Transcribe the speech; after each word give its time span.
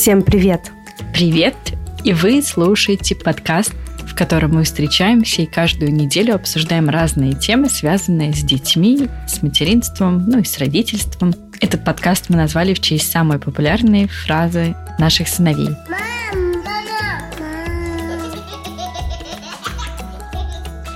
Всем 0.00 0.22
привет! 0.22 0.72
Привет! 1.12 1.54
И 2.04 2.14
вы 2.14 2.40
слушаете 2.40 3.14
подкаст, 3.14 3.74
в 4.06 4.14
котором 4.14 4.54
мы 4.54 4.64
встречаемся 4.64 5.42
и 5.42 5.46
каждую 5.46 5.92
неделю 5.92 6.36
обсуждаем 6.36 6.88
разные 6.88 7.34
темы, 7.34 7.68
связанные 7.68 8.32
с 8.32 8.38
детьми, 8.38 9.10
с 9.28 9.42
материнством, 9.42 10.24
ну 10.26 10.38
и 10.38 10.44
с 10.44 10.56
родительством. 10.56 11.34
Этот 11.60 11.84
подкаст 11.84 12.30
мы 12.30 12.36
назвали 12.36 12.72
в 12.72 12.80
честь 12.80 13.12
самой 13.12 13.38
популярной 13.38 14.06
фразы 14.06 14.74
наших 14.98 15.28
сыновей. 15.28 15.68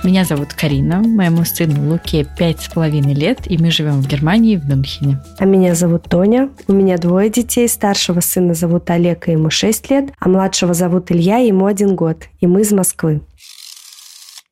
Меня 0.05 0.23
зовут 0.23 0.53
Карина, 0.53 1.01
моему 1.01 1.43
сыну 1.45 1.89
Луке 1.89 2.27
пять 2.37 2.61
с 2.61 2.69
половиной 2.69 3.15
лет, 3.15 3.39
и 3.49 3.57
мы 3.57 3.71
живем 3.71 4.03
в 4.03 4.07
Германии, 4.07 4.55
в 4.55 4.63
Мюнхене. 4.63 5.19
А 5.39 5.45
меня 5.45 5.73
зовут 5.73 6.03
Тоня, 6.03 6.51
у 6.67 6.73
меня 6.73 6.99
двое 6.99 7.31
детей, 7.31 7.67
старшего 7.67 8.19
сына 8.19 8.53
зовут 8.53 8.87
Олег, 8.91 9.27
и 9.27 9.31
ему 9.31 9.49
6 9.49 9.89
лет, 9.89 10.11
а 10.19 10.29
младшего 10.29 10.75
зовут 10.75 11.11
Илья, 11.11 11.39
и 11.39 11.47
ему 11.47 11.65
один 11.65 11.95
год, 11.95 12.25
и 12.39 12.45
мы 12.45 12.61
из 12.61 12.71
Москвы. 12.71 13.21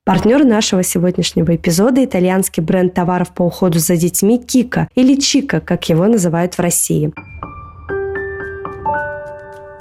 Партнер 0.04 0.42
нашего 0.42 0.82
сегодняшнего 0.82 1.54
эпизода– 1.54 2.04
итальянский 2.04 2.60
бренд 2.60 2.92
товаров 2.92 3.32
по 3.32 3.44
уходу 3.44 3.78
за 3.78 3.96
детьми 3.96 4.38
Кика 4.38 4.88
или 4.96 5.14
Чика, 5.14 5.60
как 5.60 5.88
его 5.88 6.08
называют 6.08 6.54
в 6.54 6.58
России. 6.58 7.12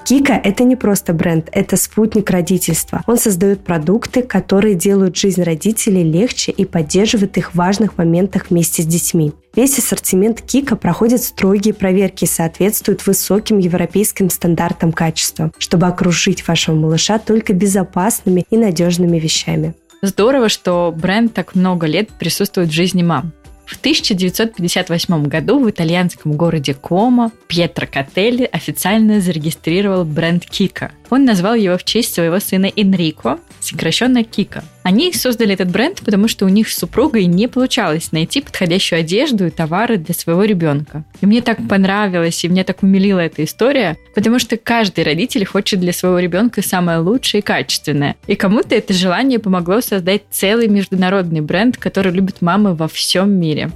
Кика– 0.05 0.33
это 0.43 0.65
не 0.65 0.75
просто 0.75 1.13
бренд, 1.13 1.47
это 1.53 1.77
спутник 1.77 2.29
родительства. 2.29 3.01
Он 3.07 3.17
создает 3.17 3.63
продукты, 3.63 4.21
которые 4.21 4.75
делают 4.75 5.15
жизнь 5.15 5.41
родителей 5.41 6.03
легче 6.03 6.51
и 6.51 6.65
поддерживает 6.65 7.37
их 7.37 7.51
в 7.51 7.55
важных 7.55 7.97
моментах 7.97 8.49
вместе 8.49 8.83
с 8.83 8.85
детьми. 8.85 9.31
Весь 9.55 9.79
ассортимент 9.79 10.41
Кика 10.41 10.75
проходит 10.75 11.23
строгие 11.23 11.73
проверки 11.73 12.25
и 12.25 12.27
соответствует 12.27 13.05
высоким 13.07 13.59
европейским 13.59 14.29
стандартам 14.29 14.91
качества, 14.91 15.51
чтобы 15.57 15.87
окружить 15.87 16.45
вашего 16.47 16.75
малыша 16.75 17.17
только 17.17 17.53
безопасными 17.53 18.45
и 18.49 18.57
надежными 18.57 19.19
вещами. 19.19 19.73
Здорово, 20.01 20.49
что 20.49 20.93
бренд 20.95 21.33
так 21.33 21.55
много 21.55 21.87
лет 21.87 22.09
присутствует 22.09 22.67
в 22.67 22.73
жизни 22.73 23.03
мам. 23.03 23.31
В 23.65 23.77
1958 23.77 25.23
году 25.27 25.59
в 25.59 25.69
итальянском 25.69 26.33
городе 26.33 26.73
Комо 26.73 27.31
Пьетро 27.47 27.87
Котелли 27.91 28.43
официально 28.51 29.21
зарегистрировал 29.21 30.03
бренд 30.03 30.45
Кика. 30.45 30.91
Он 31.13 31.25
назвал 31.25 31.53
его 31.53 31.77
в 31.77 31.83
честь 31.83 32.15
своего 32.15 32.39
сына 32.39 32.71
Энрико, 32.75 33.37
сокращенно 33.59 34.23
Кика. 34.23 34.63
Они 34.81 35.13
создали 35.13 35.53
этот 35.53 35.69
бренд, 35.69 36.01
потому 36.03 36.27
что 36.27 36.43
у 36.43 36.49
них 36.49 36.67
с 36.67 36.75
супругой 36.75 37.25
не 37.27 37.47
получалось 37.47 38.11
найти 38.11 38.41
подходящую 38.41 39.01
одежду 39.01 39.45
и 39.45 39.51
товары 39.51 39.97
для 39.97 40.15
своего 40.15 40.43
ребенка. 40.43 41.03
И 41.21 41.27
мне 41.27 41.43
так 41.43 41.59
понравилось, 41.69 42.43
и 42.43 42.47
меня 42.47 42.63
так 42.63 42.81
умилила 42.81 43.19
эта 43.19 43.43
история, 43.43 43.95
потому 44.15 44.39
что 44.39 44.57
каждый 44.57 45.03
родитель 45.03 45.45
хочет 45.45 45.81
для 45.81 45.93
своего 45.93 46.17
ребенка 46.17 46.63
самое 46.63 46.97
лучшее 46.97 47.41
и 47.41 47.43
качественное. 47.43 48.15
И 48.25 48.33
кому-то 48.33 48.73
это 48.73 48.91
желание 48.93 49.37
помогло 49.37 49.81
создать 49.81 50.23
целый 50.31 50.67
международный 50.67 51.41
бренд, 51.41 51.77
который 51.77 52.11
любят 52.11 52.41
мамы 52.41 52.73
во 52.73 52.87
всем 52.87 53.29
мире. 53.29 53.69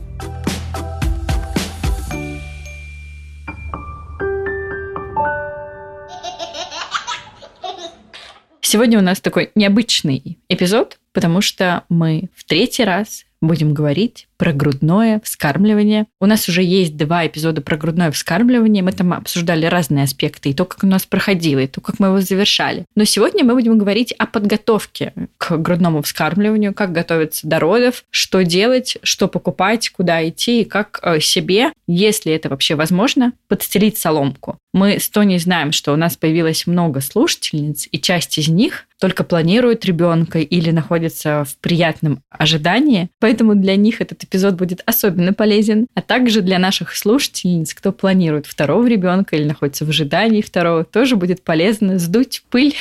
Сегодня 8.69 8.99
у 8.99 9.01
нас 9.01 9.21
такой 9.21 9.51
необычный 9.55 10.39
эпизод, 10.49 10.99
потому 11.13 11.39
что 11.39 11.85
мы 11.87 12.29
в 12.35 12.43
третий 12.43 12.83
раз 12.83 13.23
будем 13.39 13.73
говорить 13.73 14.26
про 14.37 14.53
грудное 14.53 15.19
вскармливание. 15.23 16.05
У 16.19 16.25
нас 16.25 16.47
уже 16.47 16.63
есть 16.63 16.95
два 16.95 17.25
эпизода 17.27 17.61
про 17.61 17.77
грудное 17.77 18.11
вскармливание. 18.11 18.83
Мы 18.83 18.91
там 18.91 19.13
обсуждали 19.13 19.65
разные 19.65 20.03
аспекты, 20.03 20.49
и 20.49 20.53
то, 20.53 20.65
как 20.65 20.83
у 20.83 20.87
нас 20.87 21.05
проходило, 21.05 21.59
и 21.59 21.67
то, 21.67 21.81
как 21.81 21.99
мы 21.99 22.07
его 22.07 22.21
завершали. 22.21 22.85
Но 22.95 23.03
сегодня 23.03 23.43
мы 23.43 23.53
будем 23.53 23.77
говорить 23.77 24.13
о 24.13 24.27
подготовке 24.27 25.13
к 25.37 25.57
грудному 25.57 26.01
вскармливанию, 26.01 26.73
как 26.73 26.91
готовиться 26.91 27.47
до 27.47 27.59
родов, 27.59 28.03
что 28.09 28.43
делать, 28.43 28.97
что 29.03 29.27
покупать, 29.27 29.89
куда 29.89 30.27
идти, 30.27 30.61
и 30.61 30.65
как 30.65 30.99
э, 31.01 31.19
себе, 31.19 31.71
если 31.87 32.31
это 32.31 32.49
вообще 32.49 32.75
возможно, 32.75 33.33
подстелить 33.47 33.97
соломку. 33.97 34.57
Мы 34.73 34.99
с 34.99 35.09
Тони 35.09 35.37
знаем, 35.37 35.71
что 35.71 35.91
у 35.93 35.95
нас 35.95 36.15
появилось 36.15 36.67
много 36.67 37.01
слушательниц, 37.01 37.87
и 37.91 37.99
часть 37.99 38.37
из 38.37 38.47
них 38.47 38.85
только 38.99 39.23
планируют 39.23 39.85
ребенка 39.85 40.39
или 40.39 40.71
находятся 40.71 41.45
в 41.45 41.57
приятном 41.57 42.21
ожидании. 42.29 43.09
Поэтому 43.19 43.55
для 43.55 43.75
них 43.75 44.01
этот 44.01 44.23
эпизод 44.27 44.55
будет 44.55 44.81
особенно 44.85 45.33
полезен. 45.33 45.87
А 45.95 46.01
также 46.01 46.41
для 46.41 46.59
наших 46.59 46.95
слушательниц, 46.95 47.73
кто 47.73 47.91
планирует 47.91 48.45
второго 48.45 48.85
ребенка 48.87 49.35
или 49.35 49.45
находится 49.45 49.85
в 49.85 49.89
ожидании 49.89 50.41
второго, 50.41 50.83
тоже 50.83 51.15
будет 51.15 51.43
полезно 51.43 51.97
сдуть 51.97 52.43
пыль 52.49 52.75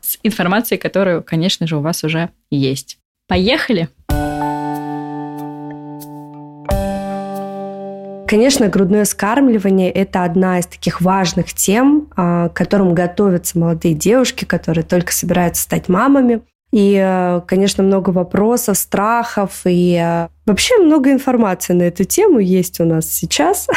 с 0.00 0.18
информацией, 0.22 0.78
которую, 0.78 1.22
конечно 1.22 1.66
же, 1.66 1.76
у 1.76 1.80
вас 1.80 2.02
уже 2.04 2.30
есть. 2.50 2.98
Поехали! 3.28 3.88
Конечно, 8.32 8.68
грудное 8.68 9.04
скармливание– 9.04 9.90
это 9.92 10.24
одна 10.24 10.58
из 10.58 10.66
таких 10.66 11.02
важных 11.02 11.52
тем, 11.52 12.08
а, 12.16 12.48
к 12.48 12.54
которым 12.54 12.94
готовятся 12.94 13.58
молодые 13.58 13.94
девушки, 13.94 14.46
которые 14.46 14.84
только 14.84 15.12
собираются 15.12 15.62
стать 15.62 15.90
мамами. 15.90 16.40
И, 16.72 16.96
э, 16.98 17.42
конечно, 17.46 17.82
много 17.84 18.10
вопросов, 18.10 18.78
страхов 18.78 19.60
и 19.66 19.94
э, 20.02 20.28
вообще 20.46 20.78
много 20.78 21.12
информации 21.12 21.74
на 21.74 21.82
эту 21.82 22.04
тему 22.04 22.38
есть 22.38 22.80
у 22.80 22.84
нас 22.84 23.06
сейчас 23.06 23.68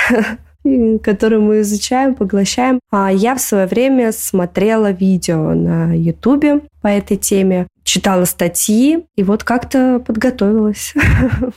которую 1.04 1.44
мы 1.44 1.62
изучаем, 1.62 2.16
поглощаем. 2.16 2.80
А 2.92 3.12
я 3.12 3.36
в 3.36 3.42
свое 3.42 3.68
время 3.68 4.12
смотрела 4.12 4.92
видео 4.92 5.54
на 5.54 5.94
Ютубе 5.94 6.62
по 6.82 6.88
этой 6.88 7.18
теме 7.18 7.68
читала 7.86 8.26
статьи 8.26 9.06
и 9.16 9.24
вот 9.24 9.44
как-то 9.44 10.00
подготовилась. 10.00 10.94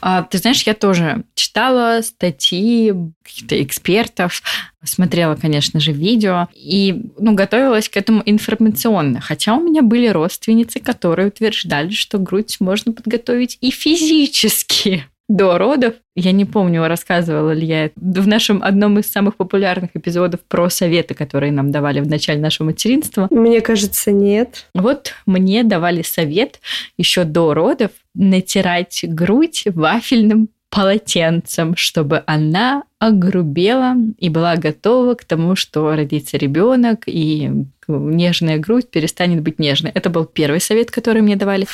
А, 0.01 0.23
ты 0.23 0.37
знаешь, 0.37 0.63
я 0.63 0.73
тоже 0.73 1.23
читала 1.33 2.01
статьи 2.01 2.93
каких-то 3.23 3.61
экспертов, 3.61 4.41
смотрела, 4.83 5.35
конечно 5.35 5.79
же, 5.79 5.91
видео 5.91 6.47
и 6.53 7.11
ну, 7.17 7.33
готовилась 7.33 7.89
к 7.89 7.97
этому 7.97 8.21
информационно. 8.25 9.19
Хотя 9.19 9.55
у 9.55 9.61
меня 9.61 9.81
были 9.81 10.07
родственницы, 10.07 10.79
которые 10.79 11.29
утверждали, 11.29 11.89
что 11.89 12.19
грудь 12.19 12.57
можно 12.59 12.93
подготовить 12.93 13.57
и 13.61 13.71
физически 13.71 15.05
до 15.29 15.57
родов. 15.57 15.93
Я 16.15 16.33
не 16.33 16.43
помню, 16.43 16.85
рассказывала 16.87 17.51
ли 17.51 17.65
я 17.65 17.91
в 17.95 18.27
нашем 18.27 18.61
одном 18.61 18.99
из 18.99 19.09
самых 19.09 19.37
популярных 19.37 19.91
эпизодов 19.93 20.41
про 20.41 20.69
советы, 20.69 21.13
которые 21.13 21.53
нам 21.53 21.71
давали 21.71 22.01
в 22.01 22.07
начале 22.07 22.41
нашего 22.41 22.67
материнства. 22.67 23.27
Мне 23.29 23.61
кажется, 23.61 24.11
нет. 24.11 24.65
Вот 24.73 25.13
мне 25.25 25.63
давали 25.63 26.01
совет 26.01 26.59
еще 26.97 27.23
до 27.23 27.53
родов 27.53 27.91
натирать 28.15 29.01
грудь 29.03 29.63
вафельным 29.67 30.49
полотенцем, 30.69 31.75
чтобы 31.75 32.23
она 32.27 32.83
огрубела 32.99 33.95
и 34.17 34.29
была 34.29 34.55
готова 34.55 35.15
к 35.15 35.23
тому, 35.23 35.55
что 35.55 35.95
родится 35.95 36.37
ребенок 36.37 37.03
и 37.07 37.51
нежная 37.87 38.59
грудь 38.59 38.89
перестанет 38.89 39.41
быть 39.41 39.57
нежной. 39.57 39.91
Это 39.95 40.09
был 40.09 40.25
первый 40.25 40.61
совет, 40.61 40.91
который 40.91 41.21
мне 41.21 41.35
давали. 41.35 41.65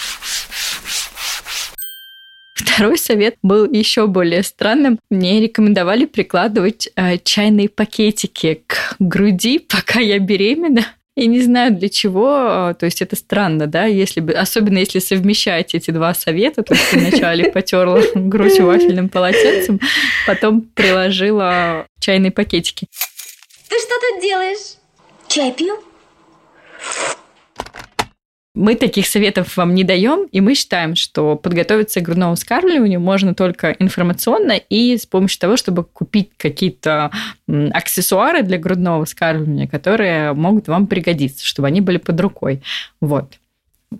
Второй 2.75 2.97
совет 2.97 3.37
был 3.41 3.71
еще 3.71 4.05
более 4.05 4.43
странным. 4.43 4.99
Мне 5.09 5.39
рекомендовали 5.39 6.03
прикладывать 6.03 6.89
э, 6.97 7.17
чайные 7.19 7.69
пакетики 7.69 8.63
к 8.67 8.97
груди, 8.99 9.59
пока 9.69 10.01
я 10.01 10.19
беременна. 10.19 10.85
И 11.15 11.27
не 11.27 11.39
знаю 11.39 11.73
для 11.73 11.87
чего, 11.87 12.75
то 12.77 12.85
есть 12.85 13.01
это 13.01 13.15
странно, 13.15 13.67
да, 13.67 13.85
если 13.85 14.19
бы, 14.19 14.33
особенно 14.33 14.79
если 14.79 14.99
совмещать 14.99 15.73
эти 15.73 15.91
два 15.91 16.13
совета, 16.13 16.63
то 16.63 16.73
есть 16.73 16.91
вначале 16.91 17.49
потерла 17.51 18.01
грудь 18.13 18.59
вафельным 18.59 19.07
полотенцем, 19.07 19.79
потом 20.27 20.59
приложила 20.59 21.87
чайные 22.01 22.31
пакетики. 22.31 22.87
Ты 23.69 23.77
что 23.79 23.93
тут 24.01 24.21
делаешь? 24.21 24.75
Чай 25.29 25.53
пью? 25.53 25.79
Мы 28.55 28.75
таких 28.75 29.05
советов 29.05 29.57
вам 29.57 29.75
не 29.75 29.83
даем, 29.83 30.27
и 30.31 30.39
мы 30.39 30.55
считаем, 30.55 30.95
что 30.95 31.35
подготовиться 31.35 31.99
к 31.99 32.03
грудному 32.03 32.35
вскармливанию 32.35 33.01
можно 33.01 33.35
только 33.35 33.71
информационно 33.71 34.53
и 34.53 34.97
с 34.97 35.05
помощью 35.05 35.41
того, 35.41 35.57
чтобы 35.57 35.83
купить 35.83 36.31
какие-то 36.37 37.11
аксессуары 37.47 38.43
для 38.43 38.57
грудного 38.57 39.03
вскармливания, 39.03 39.67
которые 39.67 40.31
могут 40.33 40.69
вам 40.69 40.87
пригодиться, 40.87 41.45
чтобы 41.45 41.67
они 41.67 41.81
были 41.81 41.97
под 41.97 42.19
рукой. 42.21 42.61
Вот. 43.01 43.33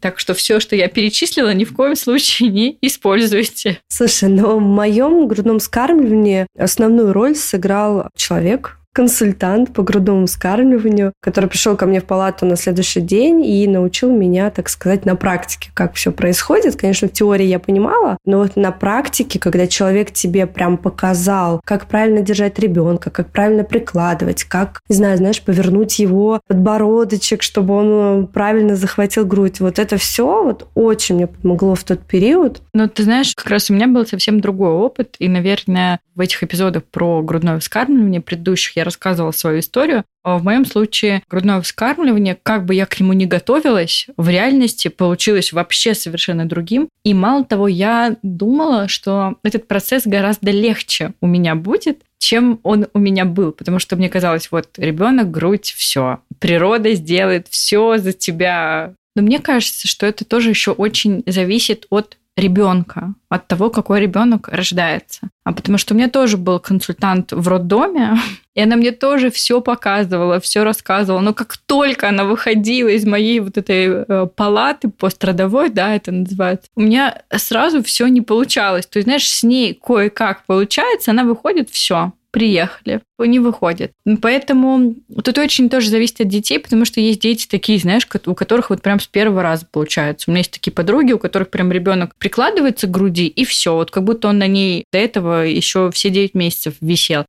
Так 0.02 0.20
что 0.20 0.34
все, 0.34 0.60
что 0.60 0.76
я 0.76 0.88
перечислила, 0.88 1.54
ни 1.54 1.64
в 1.64 1.74
коем 1.74 1.96
случае 1.96 2.50
не 2.50 2.78
используйте. 2.82 3.80
Слушай, 3.90 4.30
но 4.30 4.58
в 4.58 4.62
моем 4.62 5.28
грудном 5.28 5.60
вскармливании 5.60 6.48
основную 6.58 7.14
роль 7.14 7.36
сыграл 7.36 8.10
человек, 8.16 8.78
консультант 8.96 9.74
по 9.74 9.84
грудному 9.84 10.26
вскармливанию, 10.26 11.12
который 11.22 11.50
пришел 11.50 11.76
ко 11.76 11.86
мне 11.86 12.00
в 12.00 12.06
палату 12.06 12.46
на 12.46 12.56
следующий 12.56 13.02
день 13.02 13.46
и 13.46 13.68
научил 13.68 14.10
меня, 14.10 14.50
так 14.50 14.70
сказать, 14.70 15.06
на 15.06 15.18
практике, 15.18 15.70
как 15.74 15.96
все 15.96 16.14
происходит. 16.14 16.78
Конечно, 16.78 17.10
в 17.10 17.12
теории 17.12 17.46
я 17.46 17.60
понимала, 17.60 18.18
но 18.26 18.38
вот 18.38 18.56
на 18.56 18.72
практике, 18.72 19.38
когда 19.38 19.68
человек 19.68 20.12
тебе 20.12 20.48
прям 20.48 20.78
показал, 20.78 21.60
как 21.66 21.88
правильно 21.88 22.22
держать 22.22 22.58
ребенка, 22.58 23.10
как 23.10 23.32
правильно 23.32 23.66
прикладывать, 23.66 24.46
как, 24.46 24.80
не 24.88 24.96
знаю, 24.96 25.18
знаешь, 25.18 25.42
повернуть 25.42 26.00
его 26.00 26.40
подбородочек, 26.48 27.44
чтобы 27.44 27.74
он 27.74 28.28
правильно 28.28 28.78
захватил 28.78 29.26
грудь. 29.26 29.60
Вот 29.60 29.78
это 29.78 29.98
все 29.98 30.42
вот 30.46 30.70
очень 30.74 31.16
мне 31.16 31.28
помогло 31.28 31.76
в 31.76 31.84
тот 31.84 32.00
период. 32.00 32.62
Но 32.74 32.88
ты 32.88 33.04
знаешь, 33.04 33.34
как 33.36 33.48
раз 33.48 33.70
у 33.70 33.74
меня 33.74 33.88
был 33.88 34.06
совсем 34.06 34.40
другой 34.40 34.72
опыт, 34.72 35.18
и, 35.20 35.28
наверное, 35.28 36.00
в 36.16 36.22
этих 36.22 36.42
эпизодах 36.44 36.84
про 36.86 37.22
грудное 37.22 37.60
вскармливание 37.60 38.22
предыдущих 38.22 38.78
я 38.78 38.84
рассказывала 38.84 39.32
свою 39.32 39.60
историю. 39.60 40.04
А 40.24 40.38
в 40.38 40.44
моем 40.44 40.66
случае 40.66 41.22
грудное 41.30 41.62
вскармливание, 41.62 42.38
как 42.42 42.66
бы 42.66 42.74
я 42.74 42.86
к 42.86 43.00
нему 43.00 43.14
не 43.14 43.26
готовилась, 43.26 44.08
в 44.18 44.30
реальности 44.30 44.88
получилось 44.88 45.54
вообще 45.54 45.94
совершенно 45.94 46.46
другим. 46.46 46.90
И 47.04 47.14
мало 47.14 47.44
того, 47.44 47.68
я 47.68 48.16
думала, 48.24 48.88
что 48.88 49.36
этот 49.44 49.68
процесс 49.68 50.08
гораздо 50.08 50.52
легче 50.52 51.14
у 51.22 51.28
меня 51.28 51.56
будет, 51.56 52.02
чем 52.18 52.60
он 52.64 52.88
у 52.94 53.00
меня 53.00 53.26
был, 53.26 53.52
потому 53.52 53.78
что 53.78 53.96
мне 53.96 54.10
казалось, 54.10 54.50
вот 54.50 54.70
ребенок, 54.78 55.30
грудь, 55.30 55.76
все, 55.78 56.20
природа 56.40 56.94
сделает 56.94 57.48
все 57.50 57.98
за 57.98 58.14
тебя. 58.14 58.94
Но 59.16 59.22
мне 59.22 59.40
кажется, 59.40 59.88
что 59.88 60.06
это 60.06 60.26
тоже 60.26 60.50
еще 60.50 60.72
очень 60.72 61.24
зависит 61.28 61.86
от 61.90 62.18
ребенка, 62.38 63.14
от 63.30 63.48
того, 63.48 63.70
какой 63.70 64.02
ребенок 64.02 64.50
рождается. 64.50 65.30
А 65.46 65.54
потому 65.54 65.78
что 65.78 65.94
у 65.94 65.98
меня 65.98 66.10
тоже 66.10 66.38
был 66.38 66.60
консультант 66.60 67.32
в 67.32 67.48
роддоме, 67.48 68.18
и 68.56 68.62
она 68.62 68.76
мне 68.76 68.92
тоже 68.92 69.30
все 69.32 69.62
показывала, 69.62 70.40
все 70.40 70.64
рассказывала. 70.64 71.22
Но 71.22 71.34
как 71.34 71.58
только 71.58 72.10
она 72.10 72.26
выходила 72.26 72.90
из 72.90 73.06
моей 73.06 73.40
вот 73.40 73.58
этой 73.58 73.88
э, 73.88 74.28
палаты 74.36 74.90
пострадовой, 74.90 75.70
да, 75.70 75.96
это 75.96 76.12
называется, 76.12 76.70
у 76.76 76.82
меня 76.82 77.22
сразу 77.36 77.84
все 77.84 78.08
не 78.08 78.22
получалось. 78.22 78.86
То 78.86 78.98
есть, 78.98 79.06
знаешь, 79.06 79.30
с 79.30 79.44
ней 79.44 79.74
кое-как 79.74 80.46
получается, 80.46 81.12
она 81.12 81.24
выходит, 81.24 81.70
все, 81.70 82.12
приехали, 82.36 83.00
не 83.18 83.40
выходит. 83.40 83.94
Поэтому 84.22 84.96
тут 85.24 85.38
очень 85.38 85.70
тоже 85.70 85.90
зависит 85.90 86.20
от 86.20 86.28
детей, 86.28 86.60
потому 86.60 86.84
что 86.84 87.00
есть 87.00 87.22
дети 87.22 87.48
такие, 87.48 87.80
знаешь, 87.80 88.06
у 88.26 88.36
которых 88.36 88.72
вот 88.72 88.82
прям 88.82 89.00
с 89.00 89.08
первого 89.08 89.42
раза 89.42 89.66
получается. 89.72 90.30
У 90.30 90.32
меня 90.32 90.40
есть 90.40 90.52
такие 90.52 90.74
подруги, 90.74 91.14
у 91.14 91.18
которых 91.18 91.50
прям 91.50 91.72
ребенок 91.72 92.14
прикладывается 92.18 92.88
к 92.88 92.92
груди, 92.92 93.28
и 93.28 93.46
все, 93.46 93.76
вот 93.76 93.90
как 93.90 94.04
будто 94.04 94.28
он 94.28 94.40
на 94.40 94.48
ней 94.48 94.84
до 94.92 94.98
этого 94.98 95.46
еще 95.46 95.92
все 95.92 96.10
9 96.10 96.34
месяцев 96.34 96.74
висел. 96.82 97.26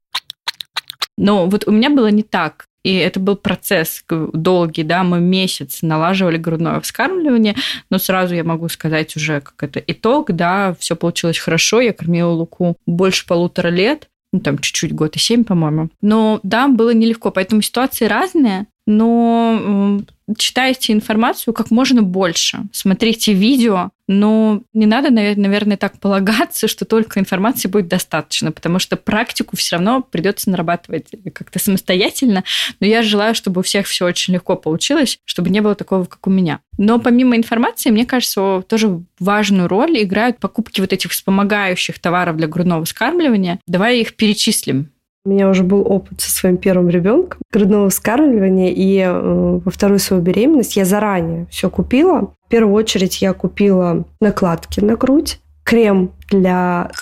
Но 1.17 1.47
вот 1.47 1.69
у 1.69 1.71
меня 1.71 1.91
было 1.91 2.09
не 2.09 2.25
так. 2.25 2.67
И 2.83 2.97
это 2.97 3.21
был 3.21 3.37
процесс 3.37 4.05
долгий, 4.09 4.83
да, 4.83 5.05
мы 5.05 5.21
месяц 5.21 5.83
налаживали 5.83 6.37
грудное 6.37 6.81
вскармливание, 6.81 7.55
но 7.91 7.99
сразу 7.99 8.35
я 8.35 8.43
могу 8.43 8.69
сказать 8.69 9.15
уже, 9.15 9.41
как 9.41 9.63
это 9.63 9.81
итог, 9.87 10.33
да, 10.33 10.75
все 10.81 10.97
получилось 10.97 11.39
хорошо, 11.39 11.81
я 11.81 11.93
кормила 11.93 12.31
Луку 12.31 12.77
больше 12.87 13.25
полутора 13.27 13.69
лет, 13.69 14.09
ну, 14.37 14.41
там 14.41 14.59
чуть-чуть 14.59 14.95
год 14.95 15.17
и 15.17 15.19
семь, 15.19 15.45
по-моему. 15.45 15.89
Но 16.01 16.41
да, 16.43 16.69
было 16.69 16.93
нелегко, 16.93 17.31
поэтому 17.31 17.63
ситуации 17.63 18.05
разные, 18.05 18.67
но 18.87 20.01
читайте 20.37 20.93
информацию 20.93 21.55
как 21.55 21.71
можно 21.71 22.03
больше, 22.03 22.65
смотрите 22.73 23.33
видео, 23.33 23.91
но 24.09 24.63
не 24.73 24.87
надо, 24.87 25.11
наверное, 25.11 25.77
так 25.77 25.99
полагаться, 25.99 26.69
что 26.69 26.85
только 26.85 27.19
информации 27.19 27.69
будет 27.69 27.89
достаточно, 27.89 28.53
потому 28.53 28.79
что 28.79 28.97
практику 28.97 29.57
все 29.57 29.77
равно 29.77 30.01
придется 30.01 30.51
нарабатывать 30.51 31.07
как-то 31.33 31.59
самостоятельно. 31.59 32.45
Но 32.79 32.87
я 32.87 33.03
желаю, 33.03 33.35
чтобы 33.35 33.61
у 33.61 33.65
всех 33.65 33.87
все 33.87 34.05
очень 34.05 34.35
легко 34.35 34.57
получилось, 34.57 35.19
чтобы 35.25 35.51
не 35.51 35.61
было 35.61 35.75
такого, 35.75 36.05
как 36.05 36.27
у 36.27 36.31
меня. 36.31 36.61
Но 36.79 37.01
помимо 37.01 37.37
информации, 37.37 37.91
мне 37.91 38.07
кажется, 38.07 38.63
тоже 38.69 39.03
важную 39.19 39.69
роль 39.69 40.03
играют 40.03 40.39
покупки 40.39 40.81
вот 40.81 40.93
этих 40.93 41.11
вспомогающих 41.11 41.99
товаров 41.99 42.37
для 42.37 42.47
грудного 42.47 42.85
вскармливания. 42.85 43.59
Давай 43.67 43.99
их 43.99 44.15
перечислим. 44.15 44.91
У 45.27 45.29
меня 45.29 45.49
уже 45.49 45.65
был 45.65 45.81
опыт 45.91 46.21
со 46.21 46.31
своим 46.31 46.57
первым 46.57 46.89
ребенком 46.89 47.41
грудного 47.51 47.91
вскармливания, 47.91 48.71
и 48.73 49.01
э, 49.01 49.11
во 49.11 49.71
вторую 49.73 49.99
свою 49.99 50.23
беременность 50.23 50.77
я 50.77 50.85
заранее 50.85 51.49
все 51.51 51.69
купила. 51.69 52.33
В 52.47 52.49
первую 52.49 52.73
очередь 52.77 53.21
я 53.21 53.33
купила 53.33 54.05
накладки 54.21 54.79
на 54.79 54.95
грудь, 54.95 55.41
крем 55.65 56.13
для... 56.29 56.93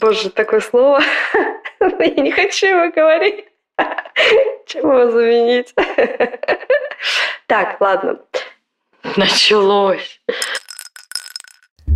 Боже, 0.00 0.30
такое 0.30 0.60
слово. 0.60 1.02
Я 2.00 2.22
не 2.22 2.32
хочу 2.32 2.66
его 2.66 2.90
говорить. 2.90 3.44
Чем 4.66 4.90
его 4.90 5.10
заменить? 5.10 5.74
Так, 7.46 7.80
ладно. 7.80 8.18
Началось. 9.16 10.20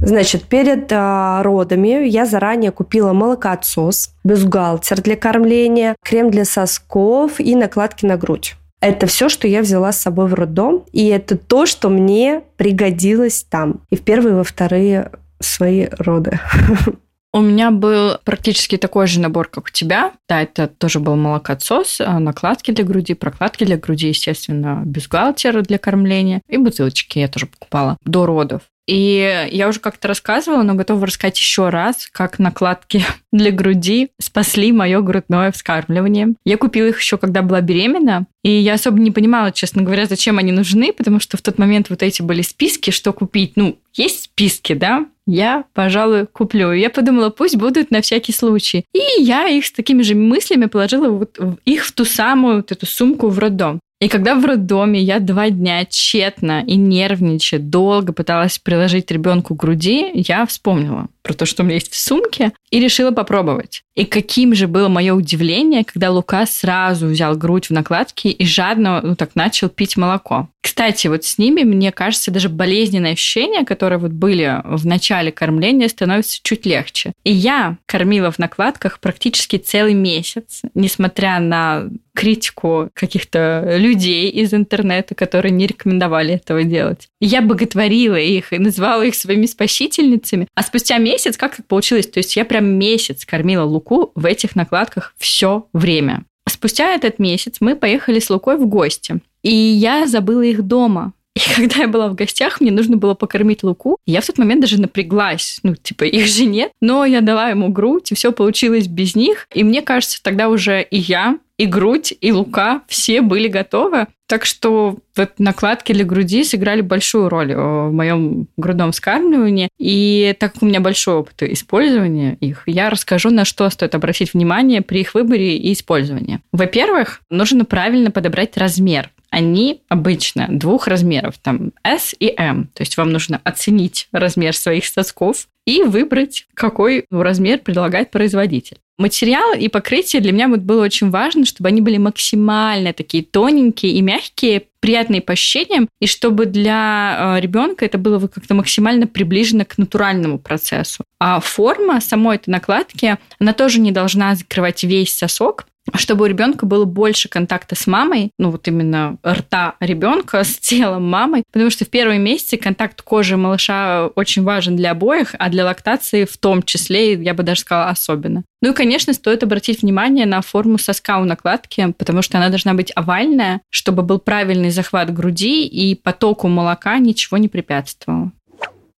Значит, 0.05 0.45
перед 0.45 0.91
а, 0.91 1.43
родами 1.45 2.07
я 2.07 2.27
заранее 2.27 2.73
купила 2.73 3.13
молокоотсос, 3.13 4.11
бюстгальтер 4.25 5.01
для 5.01 5.17
кормления, 5.17 5.95
крем 6.05 6.31
для 6.31 6.45
сосков 6.45 7.39
и 7.39 7.55
накладки 7.55 8.05
на 8.05 8.17
грудь. 8.17 8.57
Это 8.81 9.07
все, 9.07 9.29
что 9.29 9.47
я 9.47 9.63
взяла 9.63 9.93
с 9.93 10.01
собой 10.01 10.27
в 10.27 10.35
роддом, 10.35 10.85
и 10.93 11.07
это 11.07 11.37
то, 11.37 11.67
что 11.67 11.89
мне 11.89 12.43
пригодилось 12.57 13.47
там. 13.49 13.83
И 13.91 13.97
в 13.97 14.03
первые, 14.03 14.33
и 14.33 14.37
во 14.37 14.45
вторые 14.45 15.13
свои 15.39 15.87
роды. 15.99 16.41
У 17.35 17.41
меня 17.41 17.71
был 17.71 18.19
практически 18.25 18.77
такой 18.77 19.07
же 19.07 19.19
набор, 19.19 19.49
как 19.49 19.67
у 19.67 19.71
тебя. 19.71 20.13
Да, 20.29 20.43
это 20.43 20.69
тоже 20.69 21.01
был 21.01 21.17
молокоотсос, 21.17 22.01
а, 22.01 22.19
накладки 22.19 22.73
для 22.73 22.85
груди, 22.85 23.15
прокладки 23.15 23.65
для 23.65 23.79
груди, 23.79 24.09
естественно, 24.09 24.83
бюстгальтер 24.85 25.63
для 25.63 25.79
кормления 25.79 26.43
и 26.49 26.59
бутылочки 26.59 27.19
я 27.19 27.29
тоже 27.29 27.47
покупала 27.47 27.97
до 28.05 28.27
родов. 28.27 28.63
И 28.89 29.49
я 29.53 29.69
уже 29.69 29.79
как-то 29.79 30.09
рассказывала, 30.09 30.63
но 30.63 30.75
готова 30.75 31.07
рассказать 31.07 31.39
еще 31.39 31.69
раз, 31.69 32.09
как 32.11 32.39
накладки 32.39 33.05
для 33.33 33.51
груди 33.53 34.11
спасли 34.21 34.73
мое 34.73 35.01
грудное 35.01 35.53
вскармливание. 35.53 36.35
Я 36.45 36.59
купила 36.59 36.87
их 36.87 36.99
еще, 36.99 37.17
когда 37.17 37.43
была 37.43 37.61
беременна, 37.61 38.27
и 38.43 38.51
я 38.51 38.75
особо 38.75 38.99
не 38.99 39.13
понимала, 39.13 39.53
честно 39.53 39.83
говоря, 39.83 40.07
зачем 40.07 40.39
они 40.39 40.51
нужны, 40.51 40.93
потому 40.93 41.21
что 41.21 41.37
в 41.37 41.43
тот 41.43 41.59
момент 41.59 41.91
вот 41.91 42.03
эти 42.03 42.23
были 42.23 42.43
списки, 42.43 42.91
что 42.91 43.13
купить. 43.13 43.53
Ну, 43.55 43.79
есть 43.95 44.25
списки, 44.25 44.73
да? 44.75 45.07
Я, 45.27 45.65
пожалуй, 45.73 46.27
куплю. 46.27 46.73
Я 46.73 46.91
подумала, 46.91 47.31
пусть 47.31 47.57
будут 47.57 47.91
на 47.91 48.01
всякий 48.01 48.33
случай. 48.33 48.85
И 48.93 49.23
я 49.23 49.49
их 49.49 49.67
с 49.67 49.73
такими 49.73 50.03
же 50.03 50.15
мыслями 50.15 50.67
положила 50.67 51.11
вот 51.11 51.39
их 51.65 51.85
в 51.85 51.93
ту 51.93 52.05
самую 52.05 52.57
вот 52.57 52.73
эту 52.73 52.87
сумку 52.87 53.29
в 53.29 53.39
роддом. 53.39 53.81
И 54.01 54.09
когда 54.09 54.35
в 54.35 54.45
роддоме 54.45 55.01
я 55.01 55.21
два 55.21 55.49
дня 55.51 55.85
тщетно 55.85 56.65
и 56.67 56.75
нервничая 56.75 57.61
долго 57.61 58.13
пыталась 58.13 58.59
приложить 58.59 59.13
ребенку 59.13 59.55
к 59.55 59.61
груди, 59.61 60.11
я 60.15 60.45
вспомнила 60.45 61.07
про 61.23 61.35
то, 61.35 61.47
что 61.47 61.63
у 61.63 61.67
меня 61.67 61.77
есть 61.77 61.93
в 61.93 61.99
сумке, 61.99 62.53
и 62.71 62.81
решила 62.81 63.11
попробовать. 63.11 63.83
И 63.95 64.05
каким 64.05 64.55
же 64.55 64.67
было 64.67 64.89
мое 64.89 65.15
удивление, 65.15 65.85
когда 65.85 66.11
Лука 66.11 66.47
сразу 66.47 67.07
взял 67.07 67.37
грудь 67.37 67.67
в 67.67 67.73
накладке 67.73 68.31
и 68.31 68.45
жадно 68.45 69.01
ну, 69.03 69.17
так 69.17 69.35
начал 69.35 69.69
пить 69.69 69.97
молоко. 69.97 70.49
Кстати, 70.63 71.09
вот 71.09 71.25
с 71.25 71.39
ними, 71.39 71.65
мне 71.65 71.93
кажется, 71.93 72.31
даже 72.31 72.49
болезненные 72.49 73.13
ощущения, 73.13 73.65
которые 73.65 73.99
вот 73.99 74.13
были 74.13 74.61
в 74.65 74.87
начале 74.87 75.31
кормления, 75.31 75.89
становятся 75.89 76.41
чуть 76.43 76.65
легче. 76.65 77.13
И 77.25 77.33
я 77.33 77.77
кормила 77.87 78.31
в 78.31 78.39
накладках 78.39 79.01
практически 79.01 79.57
целый 79.57 79.95
месяц, 79.95 80.63
несмотря 80.75 81.41
на 81.41 81.89
критику 82.15 82.91
каких-то 82.95 83.75
людей 83.77 84.31
из 84.31 84.55
интернета, 84.55 85.15
которые 85.15 85.53
не 85.53 85.67
рекомендовали 85.67 86.35
этого 86.35 86.63
делать. 86.63 87.09
Я 87.25 87.41
боготворила 87.41 88.17
их 88.17 88.53
и 88.53 88.59
называла 88.59 89.03
их 89.03 89.15
своими 89.15 89.47
спасительницами. 89.47 90.49
А 90.57 90.63
спустя 90.65 90.99
месяц, 90.99 91.37
как 91.37 91.55
так 91.55 91.67
получилось? 91.69 92.09
То 92.09 92.19
есть 92.19 92.35
я 92.35 92.45
прям 92.45 92.65
месяц 92.65 93.25
кормила 93.25 93.63
Луку 93.63 94.11
в 94.17 94.27
этих 94.27 94.57
накладках 94.57 95.15
все 95.19 95.69
время. 95.73 96.25
Спустя 96.49 96.93
этот 96.93 97.21
месяц 97.21 97.59
мы 97.61 97.77
поехали 97.77 98.19
с 98.19 98.29
Лукой 98.29 98.57
в 98.57 98.67
гости. 98.67 99.21
И 99.45 99.55
я 99.55 100.09
забыла 100.09 100.43
их 100.43 100.63
дома. 100.63 101.13
И 101.35 101.41
когда 101.57 101.83
я 101.83 101.89
была 101.89 102.09
в 102.09 102.15
гостях, 102.15 102.61
мне 102.61 102.71
нужно 102.71 102.97
было 102.97 103.15
покормить 103.15 103.63
Луку. 103.63 103.99
Я 104.07 104.21
в 104.21 104.27
тот 104.27 104.39
момент 104.39 104.61
даже 104.61 104.81
напряглась. 104.81 105.59
Ну, 105.63 105.75
типа, 105.75 106.05
их 106.05 106.27
же 106.27 106.45
нет. 106.45 106.73
Но 106.81 107.05
я 107.05 107.21
дала 107.21 107.49
ему 107.49 107.69
грудь, 107.69 108.13
и 108.13 108.15
все 108.15 108.33
получилось 108.33 108.87
без 108.87 109.15
них. 109.15 109.47
И 109.55 109.65
мне 109.65 109.83
кажется, 109.83 110.23
тогда 110.23 110.49
уже 110.49 110.83
и 110.83 110.99
я, 110.99 111.39
и 111.59 111.67
грудь, 111.67 112.15
и 112.21 112.33
лука, 112.33 112.83
все 112.89 113.21
были 113.21 113.49
готовы. 113.49 114.07
Так 114.27 114.47
что 114.47 114.97
вот 115.15 115.33
накладки 115.39 115.93
для 115.93 116.05
груди 116.05 116.43
сыграли 116.43 116.81
большую 116.81 117.29
роль 117.29 117.53
э, 117.53 117.57
в 117.57 117.93
моем 117.93 118.49
грудном 118.57 118.93
вскармливании. 118.93 119.69
И 119.79 120.35
так 120.41 120.55
как 120.55 120.63
у 120.63 120.67
меня 120.67 120.81
большой 120.81 121.17
опыт 121.17 121.43
использования 121.43 122.37
их, 122.41 122.63
я 122.67 122.89
расскажу, 122.89 123.31
на 123.31 123.45
что 123.45 123.69
стоит 123.69 123.95
обратить 123.95 124.33
внимание 124.33 124.81
при 124.81 125.01
их 125.01 125.15
выборе 125.15 125.59
и 125.59 125.73
использовании. 125.73 126.41
Во-первых, 126.51 127.21
нужно 127.31 127.67
правильно 127.67 128.11
подобрать 128.11 128.57
размер 128.57 129.11
они 129.33 129.81
обычно 129.89 130.47
двух 130.51 130.87
размеров, 130.87 131.39
там 131.39 131.73
S 131.83 132.15
и 132.19 132.33
M. 132.37 132.69
То 132.75 132.83
есть 132.83 132.99
вам 132.99 133.11
нужно 133.11 133.41
оценить 133.45 134.09
размер 134.13 134.55
своих 134.55 134.85
сосков 134.85 135.49
и 135.67 135.83
выбрать, 135.83 136.47
какой 136.55 137.07
размер 137.11 137.59
предлагает 137.61 138.11
производитель. 138.11 138.77
Материал 138.99 139.55
и 139.55 139.69
покрытие 139.69 140.21
для 140.21 140.33
меня 140.33 140.49
было 140.49 140.85
очень 140.85 141.09
важно, 141.09 141.47
чтобы 141.47 141.69
они 141.69 141.81
были 141.81 141.97
максимально 141.97 142.93
такие 142.93 143.25
тоненькие 143.25 143.93
и 143.93 144.03
мягкие, 144.03 144.65
приятные 144.81 145.23
по 145.23 145.33
ощущениям, 145.33 145.89
и 145.99 146.07
чтобы 146.07 146.45
для 146.45 147.37
э, 147.37 147.41
ребенка 147.41 147.87
это 147.87 147.97
было 147.97 148.29
как-то 148.29 148.55
максимально 148.55 149.07
приближено 149.07 149.65
к 149.65 149.79
натуральному 149.79 150.39
процессу. 150.39 151.05
А 151.19 151.41
форма 151.41 152.03
самой 152.03 152.37
этой 152.37 152.51
накладки, 152.51 153.17
она 153.39 153.55
тоже 153.55 153.81
не 153.81 153.93
должна 153.93 154.35
закрывать 154.35 154.83
весь 154.85 155.17
сосок, 155.17 155.67
чтобы 155.95 156.25
у 156.25 156.29
ребенка 156.29 156.67
было 156.67 156.85
больше 156.85 157.29
контакта 157.29 157.75
с 157.75 157.87
мамой, 157.87 158.31
ну 158.39 158.51
вот 158.51 158.67
именно 158.69 159.19
рта 159.27 159.75
ребенка 159.81 160.45
с 160.45 160.57
телом 160.59 161.09
мамы, 161.09 161.43
потому 161.53 161.71
что 161.71 161.85
в 161.85 161.89
первые 161.89 162.19
месяцы 162.19 162.57
контакт 162.57 163.03
кожи 163.03 163.37
малыша 163.37 164.07
очень 164.15 164.43
важен 164.43 164.77
для 164.77 164.93
обоих, 164.93 165.35
а 165.39 165.49
для 165.51 165.65
лактации 165.65 166.25
в 166.25 166.37
том 166.39 166.63
числе, 166.63 167.15
я 167.15 167.35
бы 167.35 167.43
даже 167.43 167.61
сказала, 167.61 167.91
особенно. 167.91 168.45
Ну 168.61 168.71
и, 168.71 168.75
конечно, 168.75 169.13
стоит 169.13 169.43
обратить 169.43 169.83
внимание 169.83 170.25
на 170.25 170.41
форму 170.41 170.79
соска 170.79 171.19
у 171.19 171.25
накладки, 171.25 171.93
потому 171.99 172.23
что 172.23 172.39
она 172.39 172.49
должна 172.49 172.75
быть 172.75 172.93
овальная, 172.95 173.61
чтобы 173.71 174.03
был 174.03 174.21
правильный 174.21 174.71
захват 174.71 175.13
груди 175.13 175.67
и 175.67 175.97
потоку 175.97 176.47
молока 176.47 176.99
ничего 176.99 177.39
не 177.39 177.49
препятствовало. 177.49 178.31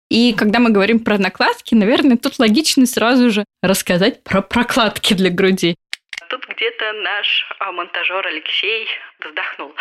И 0.09 0.33
когда 0.33 0.59
мы 0.59 0.69
говорим 0.69 0.99
про 0.99 1.17
накладки, 1.17 1.73
наверное, 1.73 2.17
тут 2.17 2.37
логично 2.37 2.85
сразу 2.85 3.31
же 3.31 3.45
рассказать 3.63 4.21
про 4.23 4.43
прокладки 4.43 5.15
для 5.15 5.31
груди 5.31 5.75
тут 6.33 6.47
где-то 6.47 6.93
наш 7.03 7.47
а, 7.59 7.71
монтажер 7.71 8.25
Алексей 8.25 8.87
вздохнул. 9.23 9.73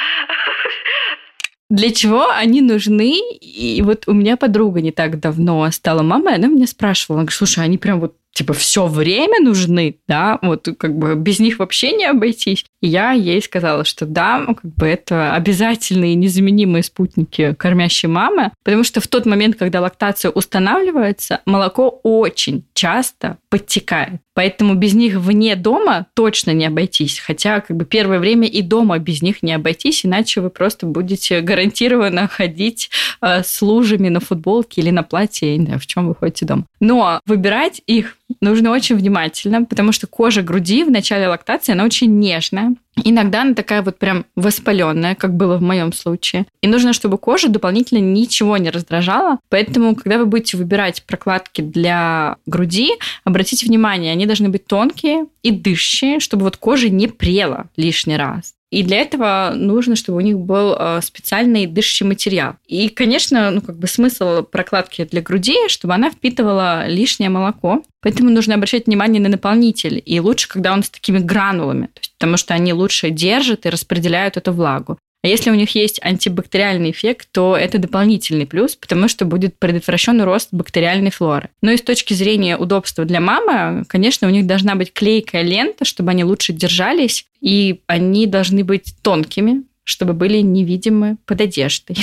Для 1.71 1.91
чего 1.91 2.29
они 2.29 2.61
нужны? 2.61 3.19
И 3.41 3.81
вот 3.83 4.07
у 4.07 4.13
меня 4.13 4.37
подруга 4.37 4.83
не 4.83 4.93
так 4.93 5.19
давно 5.19 5.71
стала 5.71 6.03
мамой, 6.03 6.35
она 6.35 6.49
меня 6.49 6.67
спрашивала, 6.67 7.21
она 7.21 7.25
говорит, 7.25 7.39
слушай, 7.39 7.65
они 7.65 7.79
прям 7.79 8.01
вот 8.01 8.17
типа 8.33 8.55
все 8.55 8.87
время 8.87 9.41
нужны, 9.41 9.97
да, 10.09 10.39
вот 10.43 10.69
как 10.79 10.97
бы 10.97 11.15
без 11.15 11.39
них 11.39 11.59
вообще 11.59 11.93
не 11.93 12.07
обойтись. 12.07 12.65
И 12.81 12.89
я 12.89 13.13
ей 13.13 13.41
сказала, 13.43 13.85
что 13.85 14.07
да, 14.07 14.39
ну, 14.39 14.55
как 14.55 14.75
бы 14.75 14.87
это 14.87 15.35
обязательные 15.35 16.15
незаменимые 16.15 16.83
спутники 16.83 17.55
кормящей 17.59 18.09
мамы, 18.09 18.53
потому 18.65 18.85
что 18.85 19.01
в 19.01 19.07
тот 19.07 19.27
момент, 19.27 19.57
когда 19.57 19.81
лактация 19.81 20.31
устанавливается, 20.31 21.41
молоко 21.47 22.01
очень 22.03 22.65
часто 22.75 23.39
подтекает. 23.49 24.21
Поэтому 24.35 24.75
без 24.75 24.95
них 24.95 25.17
вне 25.17 25.57
дома 25.57 26.07
точно 26.15 26.53
не 26.53 26.65
обойтись. 26.65 27.19
Хотя 27.19 27.61
как 27.61 27.77
бы 27.77 27.85
первое 27.85 28.19
время 28.19 28.49
и 28.49 28.63
дома 28.63 28.99
без 28.99 29.21
них 29.21 29.43
не 29.43 29.53
обойтись, 29.53 30.07
иначе 30.07 30.41
вы 30.41 30.49
просто 30.49 30.87
будете 30.87 31.41
гарантированно 31.41 32.29
ходить 32.29 32.91
э, 33.21 33.43
с 33.43 33.61
лужами 33.61 34.09
на 34.09 34.21
футболке 34.21 34.81
или 34.81 34.91
на 34.91 35.03
платье, 35.03 35.57
не 35.59 35.67
знаю, 35.67 35.81
в 35.81 35.87
чем 35.87 36.09
вы 36.09 36.15
ходите 36.15 36.47
дома. 36.47 36.65
Но 36.81 37.21
выбирать 37.27 37.83
их 37.87 38.17
нужно 38.41 38.71
очень 38.71 38.97
внимательно, 38.97 39.65
потому 39.65 39.93
что 39.93 40.07
кожа 40.07 40.43
груди 40.43 40.85
в 40.85 40.91
начале 40.91 41.29
лактации, 41.29 41.73
она 41.73 41.85
очень 41.85 42.19
нежная. 42.19 42.75
Иногда 43.05 43.43
она 43.43 43.55
такая 43.55 43.83
вот 43.83 43.99
прям 43.99 44.27
воспаленная, 44.37 45.15
как 45.15 45.35
было 45.35 45.57
в 45.57 45.63
моем 45.63 45.93
случае. 45.93 46.47
И 46.61 46.69
нужно, 46.69 46.93
чтобы 46.93 47.17
кожа 47.19 47.49
дополнительно 47.49 47.99
ничего 47.99 48.57
не 48.59 48.71
раздражала. 48.71 49.39
Поэтому, 49.49 49.95
когда 49.95 50.19
вы 50.19 50.27
будете 50.27 50.57
выбирать 50.57 51.03
прокладки 51.05 51.63
для 51.63 52.37
груди, 52.47 52.91
обратите 53.25 53.67
внимание, 53.67 54.13
они 54.13 54.27
должны 54.27 54.51
быть 54.51 54.67
тонкие 54.67 55.27
и 55.43 55.51
дышащие, 55.51 56.21
чтобы 56.21 56.45
вот 56.45 56.57
кожа 56.59 56.91
не 56.91 57.09
прела 57.09 57.67
лишний 57.77 58.17
раз. 58.17 58.55
И 58.73 58.83
для 58.83 59.03
этого 59.03 59.53
нужно, 59.55 59.97
чтобы 59.97 60.17
у 60.17 60.23
них 60.23 60.39
был 60.39 60.75
э, 60.75 61.01
специальный 61.03 61.67
дышащий 61.67 62.07
материал. 62.07 62.55
И, 62.67 62.89
конечно, 62.89 63.51
ну, 63.51 63.61
как 63.61 63.79
бы 63.79 63.87
смысл 63.87 64.43
прокладки 64.45 65.05
для 65.05 65.21
груди, 65.21 65.69
чтобы 65.69 65.93
она 65.93 66.11
впитывала 66.11 66.89
лишнее 66.89 67.29
молоко. 67.29 67.83
Поэтому 68.01 68.31
нужно 68.31 68.55
обращать 68.55 68.87
внимание 68.87 69.21
на 69.21 69.29
наполнитель. 69.29 70.03
И 70.03 70.19
лучше, 70.21 70.49
когда 70.49 70.73
он 70.73 70.83
с 70.83 70.89
такими 70.89 71.19
гранулами, 71.19 71.91
потому 72.19 72.39
что 72.39 72.55
они 72.55 72.73
лучше 72.73 73.11
держат 73.11 73.67
и 73.67 73.69
распределяют 73.69 74.39
эту 74.39 74.53
влагу. 74.53 74.99
А 75.25 75.29
если 75.29 75.51
у 75.51 75.55
них 75.55 75.75
есть 75.77 76.01
антибактериальный 76.03 76.91
эффект, 76.91 77.29
то 77.31 77.57
это 77.57 77.79
дополнительный 77.79 78.45
плюс, 78.45 78.75
потому 78.75 79.07
что 79.07 79.25
будет 79.25 79.57
предотвращен 79.57 80.21
рост 80.21 80.49
бактериальной 80.51 81.13
флоры. 81.13 81.49
Но 81.61 81.71
и 81.71 81.77
с 81.77 81.83
точки 81.83 82.13
зрения 82.13 82.57
удобства 82.57 83.05
для 83.05 83.21
мамы, 83.21 83.85
конечно, 83.87 84.27
у 84.27 84.31
них 84.31 84.49
должна 84.49 84.75
быть 84.75 84.93
клейкая 84.93 85.43
лента, 85.43 85.85
чтобы 85.85 86.11
они 86.11 86.25
лучше 86.25 86.53
держались, 86.53 87.27
и 87.41 87.83
они 87.87 88.27
должны 88.27 88.65
быть 88.65 88.95
тонкими, 89.03 89.63
чтобы 89.85 90.13
были 90.13 90.39
невидимы 90.39 91.17
под 91.25 91.41
одеждой. 91.41 91.97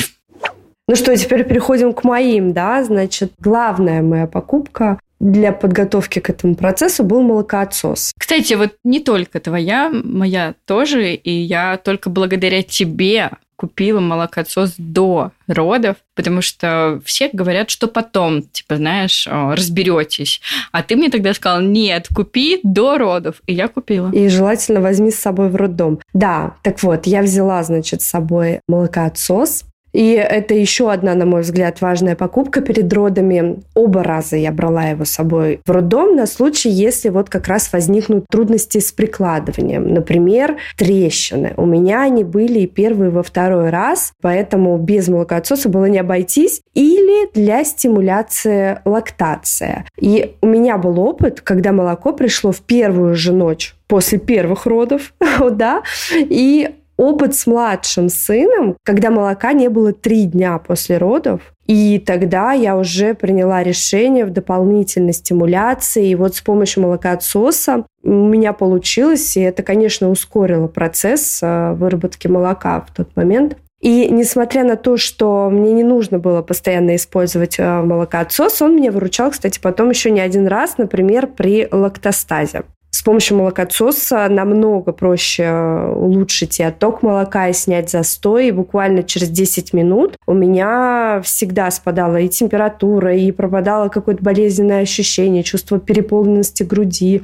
Ну 0.88 0.96
что, 0.96 1.16
теперь 1.16 1.44
переходим 1.44 1.94
к 1.94 2.04
моим, 2.04 2.54
да, 2.54 2.84
значит, 2.84 3.34
главная 3.38 4.02
моя 4.02 4.28
покупка 4.28 5.00
для 5.20 5.52
подготовки 5.52 6.20
к 6.20 6.30
этому 6.30 6.56
процессу 6.56 7.04
был 7.04 7.22
молокоотсос. 7.22 8.14
Кстати, 8.18 8.54
вот 8.54 8.76
не 8.84 9.00
только 9.00 9.40
твоя, 9.40 9.90
моя 9.92 10.56
тоже, 10.66 11.14
и 11.14 11.32
я 11.32 11.78
только 11.78 12.10
благодаря 12.10 12.64
тебе 12.64 13.32
купила 13.60 14.00
молокоотсос 14.00 14.76
до 14.78 15.32
родов, 15.48 15.98
потому 16.16 16.42
что 16.42 17.02
все 17.04 17.30
говорят, 17.34 17.70
что 17.70 17.90
потом, 17.90 18.44
типа, 18.44 18.78
знаешь, 18.78 19.28
разберетесь. 19.30 20.40
А 20.72 20.82
ты 20.82 20.96
мне 20.96 21.10
тогда 21.10 21.34
сказал, 21.34 21.60
нет, 21.60 22.08
купи 22.16 22.62
до 22.64 22.98
родов. 22.98 23.42
И 23.48 23.54
я 23.54 23.68
купила. 23.68 24.12
И 24.14 24.30
желательно 24.30 24.80
возьми 24.80 25.12
с 25.12 25.20
собой 25.20 25.50
в 25.50 25.58
роддом. 25.58 26.00
Да, 26.14 26.56
так 26.64 26.82
вот, 26.84 27.06
я 27.06 27.22
взяла, 27.22 27.62
значит, 27.64 28.02
с 28.02 28.08
собой 28.08 28.62
молокоотсос, 28.70 29.66
и 29.94 30.12
это 30.12 30.54
еще 30.54 30.92
одна, 30.92 31.16
на 31.16 31.26
мой 31.26 31.42
взгляд, 31.42 31.82
важная 31.82 32.16
покупка 32.16 32.62
перед 32.62 32.92
родами. 32.94 33.60
Оба 33.74 34.04
раза 34.04 34.36
я 34.36 34.52
брала 34.52 34.86
его 34.86 35.06
с 35.06 35.12
собой 35.12 35.62
в 35.66 35.72
роддом 35.72 36.16
на 36.16 36.26
случай, 36.26 36.70
если 36.70 37.10
вот 37.10 37.30
как 37.30 37.48
раз 37.48 37.72
возникнут 37.74 38.26
трудности 38.30 38.80
с 38.80 38.92
прикладыванием. 38.92 39.94
Например, 39.94 40.58
трещины. 40.78 41.54
У 41.58 41.66
меня 41.66 42.04
они 42.04 42.24
были 42.24 42.60
и 42.60 42.68
первый, 42.68 43.08
и 43.08 43.12
во 43.12 43.24
второй 43.24 43.70
раз, 43.70 44.14
поэтому 44.22 44.78
без 44.78 45.08
молокоотсоса 45.08 45.70
было 45.70 45.86
не 45.86 46.00
обойтись. 46.00 46.62
Или 46.74 47.32
для 47.34 47.64
стимуляции 47.64 48.80
лактации. 48.86 49.86
И 50.00 50.36
у 50.42 50.48
меня 50.48 50.78
был 50.78 51.00
опыт, 51.00 51.42
когда 51.42 51.72
молоко 51.72 52.14
пришло 52.14 52.52
в 52.52 52.62
первую 52.62 53.16
же 53.16 53.34
ночь 53.34 53.76
после 53.88 54.20
первых 54.20 54.66
родов, 54.66 55.14
да, 55.52 55.82
и 56.14 56.76
опыт 57.00 57.34
с 57.34 57.48
младшим 57.48 58.10
сыном, 58.10 58.76
когда 58.84 59.10
молока 59.10 59.54
не 59.54 59.70
было 59.70 59.94
три 59.94 60.26
дня 60.26 60.58
после 60.60 60.98
родов. 60.98 61.42
И 61.66 61.98
тогда 62.06 62.52
я 62.52 62.76
уже 62.76 63.14
приняла 63.14 63.64
решение 63.64 64.26
в 64.26 64.32
дополнительной 64.32 65.14
стимуляции. 65.14 66.10
И 66.10 66.16
вот 66.16 66.36
с 66.36 66.42
помощью 66.42 66.84
молокоотсоса 66.84 67.86
у 68.04 68.10
меня 68.10 68.52
получилось, 68.52 69.38
и 69.38 69.42
это, 69.42 69.64
конечно, 69.64 70.10
ускорило 70.10 70.68
процесс 70.68 71.40
э, 71.42 71.74
выработки 71.74 72.28
молока 72.28 72.82
в 72.82 72.94
тот 72.94 73.16
момент. 73.16 73.56
И 73.80 74.10
несмотря 74.10 74.66
на 74.66 74.76
то, 74.76 74.98
что 74.98 75.50
мне 75.50 75.72
не 75.72 75.84
нужно 75.84 76.20
было 76.20 76.42
постоянно 76.42 76.98
использовать 76.98 77.60
э, 77.60 77.82
молокоотсос, 77.82 78.62
он 78.62 78.76
меня 78.76 78.92
выручал, 78.92 79.32
кстати, 79.32 79.58
потом 79.62 79.90
еще 79.90 80.12
не 80.12 80.20
один 80.20 80.48
раз, 80.48 80.78
например, 80.78 81.28
при 81.28 81.66
лактостазе. 81.72 82.64
С 82.92 83.04
помощью 83.04 83.38
молокоотсоса 83.38 84.28
намного 84.30 84.92
проще 84.94 85.44
э, 85.44 85.94
улучшить 85.94 86.60
и 86.60 86.64
отток 86.64 87.04
молока, 87.04 87.48
и 87.48 87.54
снять 87.54 87.90
застой. 87.90 88.48
И 88.48 88.52
буквально 88.52 89.04
через 89.04 89.30
10 89.30 89.74
минут 89.74 90.16
у 90.26 90.34
меня 90.34 91.22
всегда 91.24 91.70
спадала 91.70 92.18
и 92.18 92.28
температура, 92.28 93.16
и 93.16 93.32
пропадало 93.32 93.90
какое-то 93.90 94.24
болезненное 94.24 94.82
ощущение, 94.82 95.44
чувство 95.44 95.80
переполненности 95.80 96.64
груди. 96.64 97.22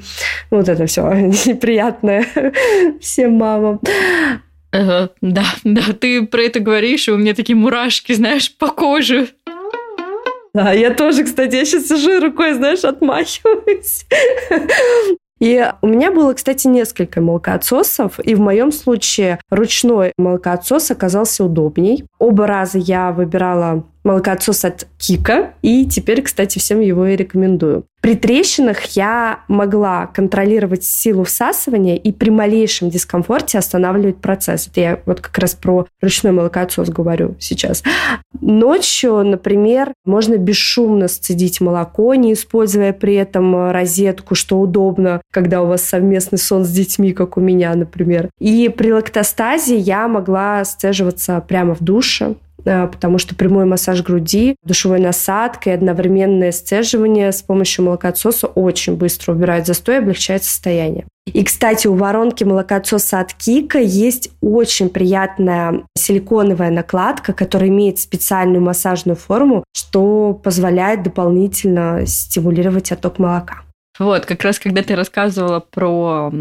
Вот 0.52 0.70
это 0.70 0.86
все 0.86 1.10
неприятное 1.46 2.26
всем 3.02 3.34
мамам. 3.34 3.80
да, 4.72 5.46
да, 5.64 5.82
ты 6.00 6.28
про 6.28 6.42
это 6.42 6.60
говоришь, 6.60 7.08
и 7.08 7.12
у 7.12 7.18
меня 7.18 7.34
такие 7.34 7.56
мурашки, 7.56 8.14
знаешь, 8.14 8.56
по 8.56 8.68
коже. 8.68 9.30
Да, 10.54 10.72
я 10.72 10.94
тоже, 10.94 11.24
кстати, 11.24 11.56
я 11.56 11.66
сейчас 11.66 11.88
сижу 11.88 12.18
и 12.18 12.20
рукой, 12.20 12.54
знаешь, 12.54 12.84
отмахиваюсь. 12.84 14.06
И 15.40 15.70
у 15.82 15.88
меня 15.88 16.12
было, 16.12 16.34
кстати, 16.34 16.68
несколько 16.68 17.20
молокоотсосов, 17.20 18.20
и 18.20 18.36
в 18.36 18.40
моем 18.40 18.72
случае 18.72 19.40
ручной 19.50 20.14
молокоотсос 20.18 20.92
оказался 20.92 21.44
удобней. 21.44 22.06
Оба 22.20 22.48
раза 22.48 22.78
я 22.78 23.12
выбирала 23.12 23.84
молокоотсос 24.06 24.64
от 24.64 24.88
Кика, 24.98 25.54
и 25.62 25.86
теперь, 25.86 26.22
кстати, 26.22 26.60
всем 26.60 26.80
его 26.80 27.06
и 27.08 27.16
рекомендую. 27.16 27.86
При 28.06 28.16
трещинах 28.16 28.84
я 28.96 29.40
могла 29.48 30.06
контролировать 30.06 30.84
силу 30.84 31.24
всасывания 31.24 31.96
и 31.96 32.12
при 32.12 32.30
малейшем 32.30 32.92
дискомфорте 32.92 33.58
останавливать 33.58 34.18
процесс. 34.18 34.68
Это 34.68 34.80
я 34.80 35.00
вот 35.08 35.22
как 35.22 35.36
раз 35.40 35.56
про 35.56 35.88
ручной 36.02 36.32
молокоотсос 36.32 36.90
говорю 36.90 37.36
сейчас. 37.40 37.82
Ночью, 38.42 39.24
например, 39.24 39.92
можно 40.06 40.38
бесшумно 40.38 41.08
сцедить 41.08 41.62
молоко, 41.62 42.14
не 42.14 42.34
используя 42.34 42.94
при 42.94 43.16
этом 43.16 43.72
розетку, 43.72 44.36
что 44.36 44.60
удобно, 44.60 45.20
когда 45.32 45.64
у 45.64 45.66
вас 45.66 45.82
совместный 45.82 46.38
сон 46.38 46.64
с 46.64 46.70
детьми, 46.70 47.12
как 47.12 47.38
у 47.38 47.42
меня, 47.42 47.74
например. 47.74 48.30
И 48.40 48.70
при 48.70 48.94
лактостазе 48.94 49.78
я 49.78 50.08
могла 50.08 50.64
сцеживаться 50.64 51.42
прямо 51.42 51.74
в 51.74 51.82
душе, 51.82 52.36
потому 52.66 53.18
что 53.18 53.36
прямой 53.36 53.66
массаж 53.66 54.02
груди, 54.04 54.56
душевой 54.64 55.00
насадкой, 55.00 55.76
одновременное 55.76 56.52
сцеживание 56.52 57.32
с 57.32 57.42
помощью 57.42 57.86
молокоотсоса 57.86 58.48
очень 58.48 58.96
быстро 58.96 59.34
убирает 59.34 59.66
застой 59.66 59.96
и 59.96 59.98
облегчает 60.00 60.44
состояние. 60.44 61.06
И, 61.34 61.44
кстати, 61.44 61.88
у 61.88 61.96
воронки 61.96 62.44
молокоотсоса 62.44 63.20
от 63.20 63.34
Кика 63.34 63.80
есть 63.80 64.30
очень 64.42 64.90
приятная 64.90 65.84
силиконовая 65.98 66.70
накладка, 66.70 67.34
которая 67.34 67.70
имеет 67.70 68.00
специальную 68.00 68.62
массажную 68.62 69.16
форму, 69.16 69.64
что 69.76 70.34
позволяет 70.34 71.04
дополнительно 71.04 72.06
стимулировать 72.06 72.92
отток 72.92 73.18
молока. 73.18 73.64
Вот, 73.98 74.26
как 74.26 74.44
раз 74.44 74.60
когда 74.60 74.84
ты 74.84 74.96
рассказывала 74.96 75.62
про 75.62 76.32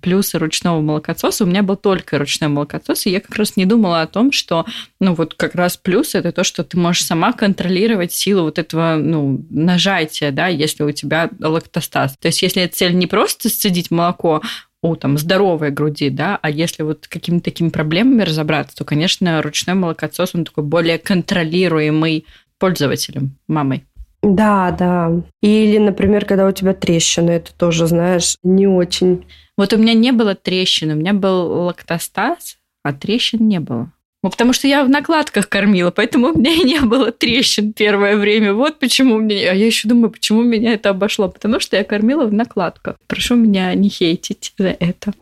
плюсы 0.00 0.38
ручного 0.38 0.80
молокососа, 0.80 1.44
у 1.44 1.46
меня 1.46 1.62
был 1.62 1.76
только 1.76 2.18
ручной 2.18 2.48
молокосос, 2.48 3.04
и 3.06 3.10
я 3.10 3.20
как 3.20 3.36
раз 3.36 3.56
не 3.56 3.66
думала 3.66 4.00
о 4.00 4.06
том, 4.06 4.32
что, 4.32 4.64
ну, 4.98 5.14
вот 5.14 5.34
как 5.34 5.54
раз 5.54 5.76
плюс 5.76 6.14
это 6.14 6.32
то, 6.32 6.42
что 6.42 6.64
ты 6.64 6.78
можешь 6.78 7.04
сама 7.04 7.32
контролировать 7.32 8.12
силу 8.12 8.44
вот 8.44 8.58
этого, 8.58 8.96
ну, 8.96 9.44
нажатия, 9.50 10.30
да, 10.30 10.46
если 10.46 10.84
у 10.84 10.92
тебя 10.92 11.30
лактостаз. 11.38 12.16
То 12.18 12.28
есть, 12.28 12.40
если 12.40 12.66
цель 12.66 12.94
не 12.94 13.06
просто 13.06 13.50
сцедить 13.50 13.90
молоко, 13.90 14.40
у 14.82 14.96
там 14.96 15.16
здоровой 15.16 15.70
груди, 15.70 16.10
да, 16.10 16.38
а 16.42 16.50
если 16.50 16.82
вот 16.82 17.06
какими-то 17.06 17.44
такими 17.44 17.68
проблемами 17.68 18.22
разобраться, 18.22 18.76
то, 18.76 18.84
конечно, 18.84 19.40
ручной 19.42 19.74
молокосос, 19.74 20.34
он 20.34 20.44
такой 20.44 20.64
более 20.64 20.98
контролируемый 20.98 22.26
пользователем, 22.58 23.36
мамой. 23.46 23.84
Да, 24.22 24.70
да. 24.70 25.22
Или, 25.42 25.78
например, 25.78 26.24
когда 26.24 26.46
у 26.46 26.52
тебя 26.52 26.74
трещины, 26.74 27.30
это 27.30 27.52
тоже, 27.54 27.86
знаешь, 27.86 28.36
не 28.44 28.68
очень. 28.68 29.26
Вот 29.56 29.72
у 29.72 29.78
меня 29.78 29.94
не 29.94 30.12
было 30.12 30.34
трещин, 30.34 30.92
у 30.92 30.94
меня 30.94 31.12
был 31.12 31.64
лактостаз, 31.64 32.58
а 32.84 32.92
трещин 32.92 33.46
не 33.48 33.58
было. 33.58 33.90
Ну, 34.22 34.30
потому 34.30 34.52
что 34.52 34.68
я 34.68 34.84
в 34.84 34.88
накладках 34.88 35.48
кормила, 35.48 35.90
поэтому 35.90 36.28
у 36.28 36.38
меня 36.38 36.52
и 36.52 36.62
не 36.64 36.80
было 36.80 37.10
трещин 37.10 37.72
первое 37.72 38.16
время. 38.16 38.54
Вот 38.54 38.78
почему 38.78 39.18
мне... 39.18 39.50
А 39.50 39.54
я 39.54 39.66
еще 39.66 39.88
думаю, 39.88 40.10
почему 40.10 40.42
меня 40.42 40.74
это 40.74 40.90
обошло. 40.90 41.28
Потому 41.28 41.58
что 41.58 41.76
я 41.76 41.82
кормила 41.82 42.24
в 42.26 42.32
накладках. 42.32 42.96
Прошу 43.08 43.34
меня 43.34 43.74
не 43.74 43.88
хейтить 43.88 44.54
за 44.56 44.76
это. 44.78 45.12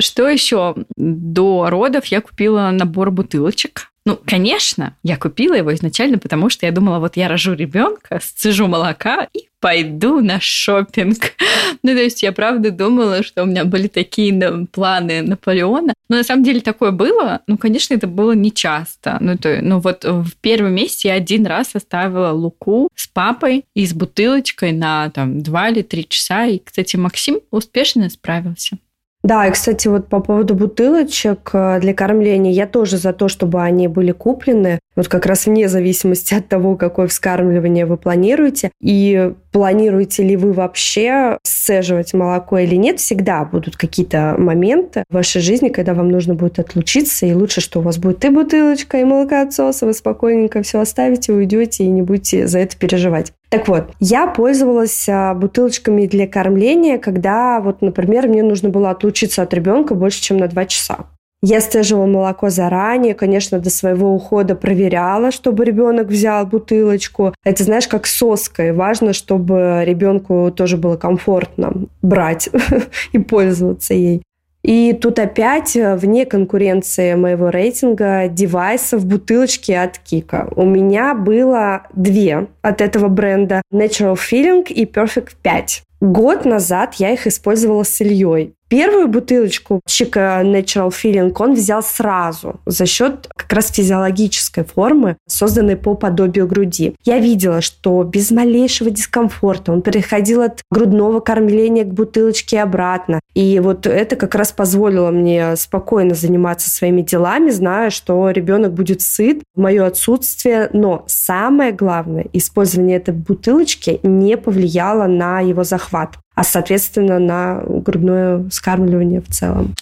Что 0.00 0.28
еще? 0.28 0.74
До 0.96 1.70
родов 1.70 2.06
я 2.06 2.20
купила 2.20 2.70
набор 2.70 3.10
бутылочек 3.10 3.90
ну, 4.06 4.16
конечно, 4.24 4.96
я 5.02 5.16
купила 5.16 5.54
его 5.54 5.74
изначально, 5.74 6.18
потому 6.18 6.48
что 6.48 6.64
я 6.64 6.70
думала, 6.70 7.00
вот 7.00 7.16
я 7.16 7.26
рожу 7.26 7.54
ребенка, 7.54 8.20
сцежу 8.22 8.68
молока 8.68 9.26
и 9.34 9.48
пойду 9.58 10.20
на 10.20 10.40
шопинг. 10.40 11.32
ну, 11.82 11.90
то 11.90 12.00
есть 12.00 12.22
я 12.22 12.30
правда 12.30 12.70
думала, 12.70 13.24
что 13.24 13.42
у 13.42 13.46
меня 13.46 13.64
были 13.64 13.88
такие 13.88 14.32
планы 14.70 15.22
Наполеона. 15.22 15.92
Но 16.08 16.18
на 16.18 16.22
самом 16.22 16.44
деле 16.44 16.60
такое 16.60 16.92
было. 16.92 17.40
Ну, 17.48 17.58
конечно, 17.58 17.94
это 17.94 18.06
было 18.06 18.30
не 18.30 18.52
часто. 18.52 19.18
Ну, 19.20 19.36
то, 19.36 19.58
ну 19.60 19.80
вот 19.80 20.04
в 20.04 20.36
первом 20.40 20.74
месяце 20.74 21.08
я 21.08 21.14
один 21.14 21.44
раз 21.44 21.74
оставила 21.74 22.30
Луку 22.30 22.88
с 22.94 23.08
папой 23.08 23.64
и 23.74 23.84
с 23.84 23.92
бутылочкой 23.92 24.70
на 24.70 25.10
там 25.10 25.40
два 25.42 25.70
или 25.70 25.82
три 25.82 26.08
часа. 26.08 26.46
И, 26.46 26.60
кстати, 26.60 26.94
Максим 26.94 27.40
успешно 27.50 28.08
справился. 28.08 28.78
Да, 29.26 29.44
и, 29.48 29.50
кстати, 29.50 29.88
вот 29.88 30.06
по 30.06 30.20
поводу 30.20 30.54
бутылочек 30.54 31.50
э, 31.52 31.80
для 31.80 31.94
кормления, 31.94 32.52
я 32.52 32.68
тоже 32.68 32.96
за 32.96 33.12
то, 33.12 33.26
чтобы 33.26 33.60
они 33.60 33.88
были 33.88 34.12
куплены, 34.12 34.78
вот 34.96 35.08
как 35.08 35.26
раз 35.26 35.46
вне 35.46 35.68
зависимости 35.68 36.34
от 36.34 36.48
того, 36.48 36.76
какое 36.76 37.06
вскармливание 37.06 37.86
вы 37.86 37.96
планируете. 37.96 38.70
И 38.80 39.32
планируете 39.52 40.22
ли 40.22 40.36
вы 40.36 40.52
вообще 40.52 41.38
сцеживать 41.42 42.14
молоко 42.14 42.58
или 42.58 42.74
нет, 42.74 42.98
всегда 42.98 43.44
будут 43.44 43.76
какие-то 43.76 44.34
моменты 44.38 45.04
в 45.08 45.14
вашей 45.14 45.40
жизни, 45.40 45.68
когда 45.68 45.94
вам 45.94 46.08
нужно 46.08 46.34
будет 46.34 46.58
отлучиться, 46.58 47.26
и 47.26 47.32
лучше, 47.32 47.60
что 47.60 47.80
у 47.80 47.82
вас 47.82 47.98
будет 47.98 48.24
и 48.24 48.28
бутылочка, 48.28 48.98
и 48.98 49.04
молокоотсос, 49.04 49.82
и 49.82 49.86
вы 49.86 49.92
спокойненько 49.92 50.62
все 50.62 50.80
оставите, 50.80 51.32
уйдете 51.32 51.84
и 51.84 51.88
не 51.88 52.02
будете 52.02 52.46
за 52.46 52.60
это 52.60 52.76
переживать. 52.76 53.32
Так 53.48 53.68
вот, 53.68 53.90
я 54.00 54.26
пользовалась 54.26 55.08
а, 55.08 55.32
бутылочками 55.34 56.06
для 56.06 56.26
кормления, 56.26 56.98
когда, 56.98 57.60
вот, 57.60 57.80
например, 57.80 58.28
мне 58.28 58.42
нужно 58.42 58.70
было 58.70 58.90
отлучиться 58.90 59.42
от 59.42 59.54
ребенка 59.54 59.94
больше, 59.94 60.20
чем 60.20 60.38
на 60.38 60.48
2 60.48 60.64
часа. 60.66 61.06
Я 61.48 61.60
стеживала 61.60 62.06
молоко 62.06 62.50
заранее, 62.50 63.14
конечно, 63.14 63.60
до 63.60 63.70
своего 63.70 64.12
ухода 64.12 64.56
проверяла, 64.56 65.30
чтобы 65.30 65.64
ребенок 65.64 66.08
взял 66.08 66.44
бутылочку. 66.44 67.34
Это, 67.44 67.62
знаешь, 67.62 67.86
как 67.86 68.08
соской. 68.08 68.72
Важно, 68.72 69.12
чтобы 69.12 69.84
ребенку 69.86 70.50
тоже 70.50 70.76
было 70.76 70.96
комфортно 70.96 71.72
брать 72.02 72.48
и 73.12 73.18
пользоваться 73.18 73.94
ей. 73.94 74.22
И 74.64 74.92
тут 75.00 75.20
опять 75.20 75.76
э, 75.76 75.94
вне 75.94 76.26
конкуренции 76.26 77.14
моего 77.14 77.50
рейтинга 77.50 78.26
девайсов 78.26 79.06
бутылочки 79.06 79.70
от 79.70 79.98
Кика. 79.98 80.48
У 80.56 80.64
меня 80.64 81.14
было 81.14 81.82
две 81.94 82.48
от 82.60 82.80
этого 82.80 83.06
бренда 83.06 83.62
Natural 83.72 84.16
Feeling 84.16 84.66
и 84.66 84.84
Perfect 84.84 85.36
5. 85.44 85.82
Год 86.00 86.44
назад 86.44 86.94
я 86.94 87.12
их 87.12 87.28
использовала 87.28 87.84
с 87.84 88.00
Ильей. 88.00 88.56
Первую 88.68 89.06
бутылочку 89.06 89.80
Chica 89.88 90.42
Natural 90.42 90.90
Feeling 90.90 91.32
он 91.38 91.54
взял 91.54 91.84
сразу 91.84 92.60
за 92.66 92.84
счет 92.84 93.28
как 93.36 93.52
раз 93.52 93.70
физиологической 93.70 94.64
формы, 94.64 95.18
созданной 95.28 95.76
по 95.76 95.94
подобию 95.94 96.48
груди. 96.48 96.96
Я 97.04 97.20
видела, 97.20 97.60
что 97.60 98.02
без 98.02 98.32
малейшего 98.32 98.90
дискомфорта 98.90 99.70
он 99.70 99.82
переходил 99.82 100.42
от 100.42 100.62
грудного 100.68 101.20
кормления 101.20 101.84
к 101.84 101.94
бутылочке 101.94 102.60
обратно. 102.60 103.20
И 103.34 103.60
вот 103.60 103.86
это 103.86 104.16
как 104.16 104.34
раз 104.34 104.50
позволило 104.50 105.12
мне 105.12 105.54
спокойно 105.54 106.16
заниматься 106.16 106.68
своими 106.68 107.02
делами, 107.02 107.50
зная, 107.50 107.90
что 107.90 108.30
ребенок 108.30 108.72
будет 108.72 109.00
сыт 109.00 109.42
в 109.54 109.60
мое 109.60 109.86
отсутствие. 109.86 110.70
Но 110.72 111.04
самое 111.06 111.70
главное, 111.70 112.26
использование 112.32 112.96
этой 112.96 113.14
бутылочки 113.14 114.00
не 114.02 114.36
повлияло 114.36 115.06
на 115.06 115.38
его 115.40 115.62
захват 115.62 116.16
а, 116.36 116.44
соответственно, 116.44 117.18
на 117.18 117.62
грудное 117.66 118.48
скармливание 118.50 119.20
в 119.20 119.28
целом. 119.28 119.74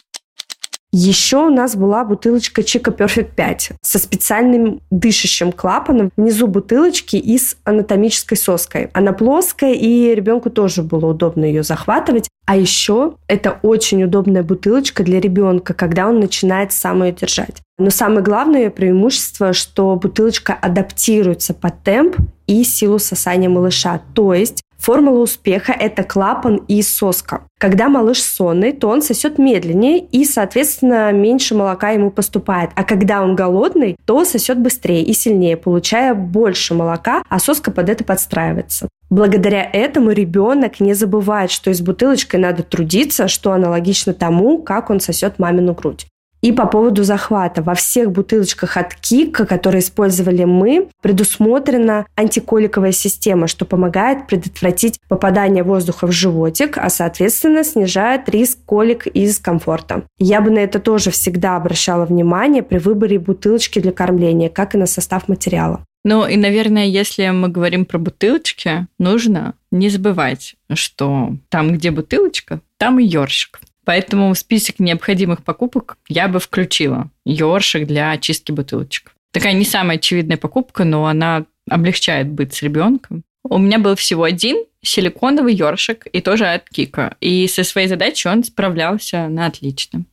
Еще 0.96 1.38
у 1.38 1.50
нас 1.50 1.74
была 1.74 2.04
бутылочка 2.04 2.62
Чика 2.62 2.92
Perfect 2.92 3.34
5 3.34 3.72
со 3.82 3.98
специальным 3.98 4.80
дышащим 4.92 5.50
клапаном 5.50 6.10
внизу 6.16 6.46
бутылочки 6.46 7.16
и 7.16 7.36
с 7.36 7.56
анатомической 7.64 8.38
соской. 8.38 8.90
Она 8.92 9.12
плоская, 9.12 9.72
и 9.72 10.14
ребенку 10.14 10.50
тоже 10.50 10.84
было 10.84 11.06
удобно 11.06 11.44
ее 11.44 11.64
захватывать. 11.64 12.28
А 12.46 12.56
еще 12.56 13.16
это 13.26 13.58
очень 13.62 14.04
удобная 14.04 14.44
бутылочка 14.44 15.02
для 15.02 15.18
ребенка, 15.18 15.74
когда 15.74 16.06
он 16.06 16.20
начинает 16.20 16.70
сам 16.70 17.02
ее 17.02 17.10
держать. 17.10 17.56
Но 17.76 17.90
самое 17.90 18.22
главное 18.22 18.70
преимущество, 18.70 19.52
что 19.52 19.96
бутылочка 19.96 20.52
адаптируется 20.52 21.54
под 21.54 21.82
темп 21.82 22.18
и 22.46 22.62
силу 22.62 23.00
сосания 23.00 23.48
малыша. 23.48 24.00
То 24.14 24.32
есть 24.32 24.62
Формула 24.84 25.20
успеха– 25.20 25.72
это 25.80 26.04
клапан 26.04 26.56
и 26.68 26.82
соска. 26.82 27.46
Когда 27.58 27.88
малыш 27.88 28.22
сонный, 28.22 28.72
то 28.72 28.90
он 28.90 29.00
сосет 29.00 29.38
медленнее 29.38 29.98
и, 29.98 30.26
соответственно, 30.26 31.10
меньше 31.10 31.54
молока 31.54 31.88
ему 31.88 32.10
поступает. 32.10 32.68
А 32.74 32.84
когда 32.84 33.22
он 33.22 33.34
голодный, 33.34 33.96
то 34.04 34.26
сосет 34.26 34.60
быстрее 34.60 35.02
и 35.02 35.14
сильнее, 35.14 35.56
получая 35.56 36.12
больше 36.12 36.74
молока, 36.74 37.22
а 37.30 37.38
соска 37.38 37.70
под 37.70 37.88
это 37.88 38.04
подстраивается. 38.04 38.90
Благодаря 39.08 39.64
этому 39.64 40.10
ребенок 40.10 40.80
не 40.80 40.92
забывает, 40.92 41.50
что 41.50 41.70
из 41.70 41.80
бутылочкой 41.80 42.40
надо 42.40 42.62
трудиться, 42.62 43.26
что 43.26 43.52
аналогично 43.52 44.12
тому, 44.12 44.58
как 44.58 44.90
он 44.90 45.00
сосет 45.00 45.38
мамину 45.38 45.72
грудь. 45.72 46.06
И 46.44 46.52
по 46.52 46.66
поводу 46.66 47.04
захвата. 47.04 47.62
Во 47.62 47.72
всех 47.74 48.12
бутылочках 48.12 48.76
от 48.76 48.94
Кика, 48.94 49.46
которые 49.46 49.80
использовали 49.80 50.44
мы, 50.44 50.88
предусмотрена 51.00 52.04
антиколиковая 52.16 52.92
система, 52.92 53.46
что 53.46 53.64
помогает 53.64 54.26
предотвратить 54.26 55.00
попадание 55.08 55.62
воздуха 55.62 56.06
в 56.06 56.12
животик, 56.12 56.76
а, 56.76 56.90
соответственно, 56.90 57.64
снижает 57.64 58.28
риск 58.28 58.58
колик 58.66 59.06
и 59.06 59.24
дискомфорта. 59.24 60.02
Я 60.18 60.42
бы 60.42 60.50
на 60.50 60.58
это 60.58 60.80
тоже 60.80 61.10
всегда 61.10 61.56
обращала 61.56 62.04
внимание 62.04 62.62
при 62.62 62.76
выборе 62.76 63.18
бутылочки 63.18 63.78
для 63.78 63.92
кормления, 63.92 64.50
как 64.50 64.74
и 64.74 64.78
на 64.78 64.84
состав 64.84 65.28
материала. 65.28 65.82
Ну 66.04 66.26
и, 66.26 66.36
наверное, 66.36 66.84
если 66.84 67.26
мы 67.30 67.48
говорим 67.48 67.86
про 67.86 67.96
бутылочки, 67.96 68.86
нужно 68.98 69.54
не 69.70 69.88
забывать, 69.88 70.56
что 70.74 71.36
там, 71.48 71.72
где 71.72 71.90
бутылочка, 71.90 72.60
там 72.76 72.98
и 72.98 73.04
ёршик. 73.04 73.60
Поэтому 73.84 74.32
в 74.32 74.38
список 74.38 74.78
необходимых 74.78 75.44
покупок 75.44 75.98
я 76.08 76.28
бы 76.28 76.40
включила 76.40 77.10
ёршик 77.24 77.86
для 77.86 78.12
очистки 78.12 78.52
бутылочек. 78.52 79.12
Такая 79.32 79.52
не 79.52 79.64
самая 79.64 79.98
очевидная 79.98 80.36
покупка, 80.36 80.84
но 80.84 81.06
она 81.06 81.44
облегчает 81.68 82.28
быть 82.28 82.54
с 82.54 82.62
ребенком. 82.62 83.24
У 83.42 83.58
меня 83.58 83.78
был 83.78 83.94
всего 83.94 84.22
один 84.22 84.64
силиконовый 84.82 85.54
ёршик, 85.54 86.06
и 86.12 86.20
тоже 86.20 86.46
от 86.46 86.68
Кика. 86.68 87.16
И 87.20 87.46
со 87.48 87.64
своей 87.64 87.88
задачей 87.88 88.28
он 88.28 88.44
справлялся 88.44 89.28
на 89.28 89.46
отлично. 89.46 90.04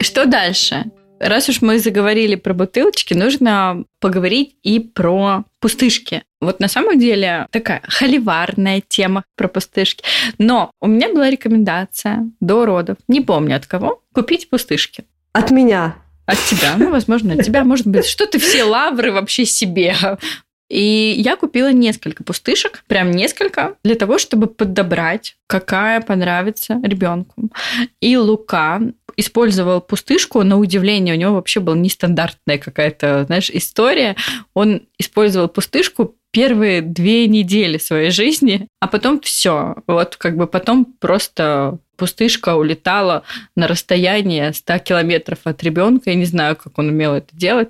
Что 0.00 0.26
дальше? 0.26 0.84
Раз 1.18 1.48
уж 1.48 1.62
мы 1.62 1.78
заговорили 1.78 2.34
про 2.34 2.52
бутылочки, 2.52 3.14
нужно 3.14 3.84
поговорить 4.00 4.56
и 4.62 4.80
про 4.80 5.44
пустышки. 5.60 6.22
Вот 6.40 6.60
на 6.60 6.68
самом 6.68 6.98
деле 6.98 7.46
такая 7.50 7.82
холиварная 7.88 8.82
тема 8.86 9.24
про 9.34 9.48
пустышки. 9.48 10.04
Но 10.38 10.70
у 10.80 10.86
меня 10.86 11.08
была 11.08 11.30
рекомендация 11.30 12.30
до 12.40 12.66
родов, 12.66 12.98
не 13.08 13.20
помню 13.20 13.56
от 13.56 13.66
кого, 13.66 14.02
купить 14.12 14.50
пустышки. 14.50 15.04
От 15.32 15.50
меня. 15.50 15.96
От 16.26 16.38
тебя, 16.38 16.74
ну, 16.76 16.90
возможно, 16.90 17.34
от 17.34 17.44
тебя, 17.44 17.64
может 17.64 17.86
быть, 17.86 18.04
что 18.04 18.26
ты 18.26 18.38
все 18.38 18.64
лавры 18.64 19.12
вообще 19.12 19.44
себе 19.44 19.94
и 20.68 21.14
я 21.16 21.36
купила 21.36 21.72
несколько 21.72 22.24
пустышек, 22.24 22.82
прям 22.88 23.12
несколько, 23.12 23.76
для 23.84 23.94
того, 23.94 24.18
чтобы 24.18 24.48
подобрать, 24.48 25.36
какая 25.46 26.00
понравится 26.00 26.80
ребенку. 26.82 27.50
И 28.00 28.16
Лука 28.16 28.80
использовал 29.16 29.80
пустышку, 29.80 30.42
на 30.42 30.58
удивление, 30.58 31.14
у 31.14 31.18
него 31.18 31.34
вообще 31.34 31.60
была 31.60 31.76
нестандартная 31.76 32.58
какая-то, 32.58 33.24
знаешь, 33.26 33.50
история. 33.50 34.16
Он 34.54 34.82
использовал 34.98 35.48
пустышку 35.48 36.16
первые 36.30 36.82
две 36.82 37.26
недели 37.26 37.78
своей 37.78 38.10
жизни, 38.10 38.68
а 38.80 38.88
потом 38.88 39.20
все. 39.20 39.76
Вот 39.86 40.16
как 40.16 40.36
бы 40.36 40.46
потом 40.46 40.84
просто 40.84 41.78
пустышка 41.96 42.56
улетала 42.56 43.22
на 43.56 43.66
расстояние 43.66 44.52
100 44.52 44.78
километров 44.80 45.38
от 45.44 45.62
ребенка. 45.62 46.10
Я 46.10 46.16
не 46.16 46.26
знаю, 46.26 46.56
как 46.56 46.78
он 46.78 46.88
умел 46.88 47.14
это 47.14 47.34
делать. 47.34 47.68